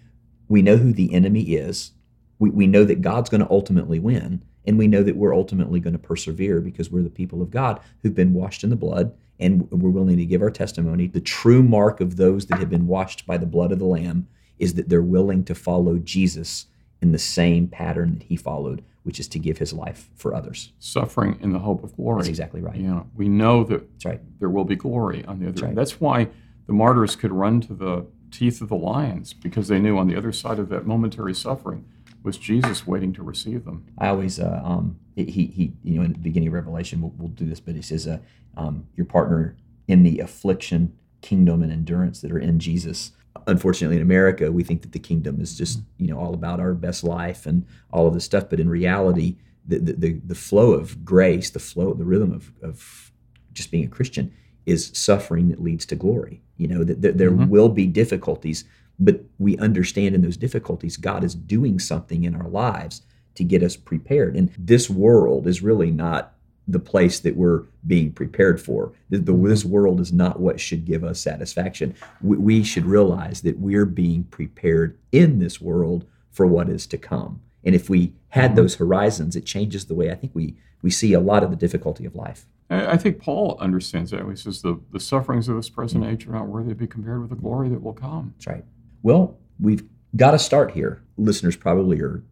[0.48, 1.92] we know who the enemy is.
[2.38, 4.42] We, we know that God's going to ultimately win.
[4.66, 7.80] And we know that we're ultimately going to persevere because we're the people of God
[8.03, 11.07] who've been washed in the blood and we're willing to give our testimony.
[11.07, 14.28] The true mark of those that have been washed by the blood of the Lamb
[14.59, 16.66] is that they're willing to follow Jesus
[17.01, 20.72] in the same pattern that he followed, which is to give his life for others.
[20.78, 22.18] Suffering in the hope of glory.
[22.18, 22.76] That's exactly right.
[22.76, 24.20] Yeah, we know that right.
[24.38, 25.74] there will be glory on the other That's right.
[25.74, 26.28] That's why
[26.66, 30.16] the martyrs could run to the teeth of the lions because they knew on the
[30.16, 31.84] other side of that momentary suffering
[32.22, 33.86] was Jesus waiting to receive them.
[33.98, 37.28] I always, uh, um, he, he, you know, in the beginning of Revelation, we'll, we'll
[37.28, 38.18] do this, but he says, uh,
[38.56, 39.56] um, your partner
[39.88, 40.92] in the affliction,
[41.22, 43.12] kingdom, and endurance that are in Jesus.
[43.46, 46.74] Unfortunately, in America, we think that the kingdom is just, you know, all about our
[46.74, 48.48] best life and all of this stuff.
[48.50, 53.12] But in reality, the, the, the, flow of grace, the flow, the rhythm of, of
[53.52, 54.32] just being a Christian
[54.66, 56.42] is suffering that leads to glory.
[56.56, 57.48] You know, that, that there mm-hmm.
[57.48, 58.64] will be difficulties,
[59.01, 63.03] but we understand in those difficulties, God is doing something in our lives
[63.34, 64.36] to get us prepared.
[64.36, 66.34] And this world is really not
[66.68, 68.92] the place that we're being prepared for.
[69.09, 71.94] The, the, this world is not what should give us satisfaction.
[72.20, 76.98] We, we should realize that we're being prepared in this world for what is to
[76.98, 77.40] come.
[77.64, 78.57] And if we had mm-hmm.
[78.57, 81.57] those horizons, it changes the way I think we, we see a lot of the
[81.57, 82.46] difficulty of life.
[82.68, 84.24] I think Paul understands that.
[84.28, 86.12] He says the, the sufferings of this present mm-hmm.
[86.12, 88.34] age are not worthy to be compared with the glory that will come.
[88.36, 88.64] That's right.
[89.03, 89.82] Well, we've
[90.16, 91.03] got to start here.
[91.16, 92.22] Listeners probably are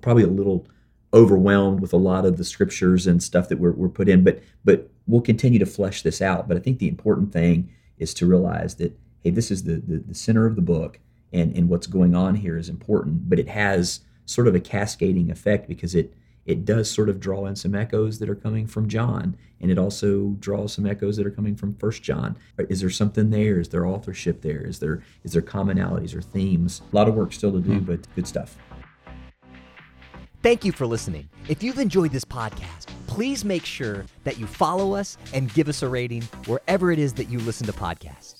[0.00, 0.66] probably a little
[1.12, 4.42] overwhelmed with a lot of the scriptures and stuff that we're, we're put in, but
[4.64, 6.48] but we'll continue to flesh this out.
[6.48, 9.98] But I think the important thing is to realize that hey, this is the the,
[9.98, 11.00] the center of the book,
[11.32, 15.30] and and what's going on here is important, but it has sort of a cascading
[15.30, 16.12] effect because it
[16.46, 19.78] it does sort of draw in some echoes that are coming from John, and it
[19.78, 22.36] also draws some echoes that are coming from First John.
[22.68, 23.58] Is there something there?
[23.58, 24.64] Is there authorship there?
[24.64, 26.82] Is there is there commonalities or themes?
[26.92, 27.84] A lot of work still to do, hmm.
[27.84, 28.56] but good stuff.
[30.42, 31.28] Thank you for listening.
[31.48, 35.82] If you've enjoyed this podcast, please make sure that you follow us and give us
[35.82, 38.35] a rating wherever it is that you listen to podcasts.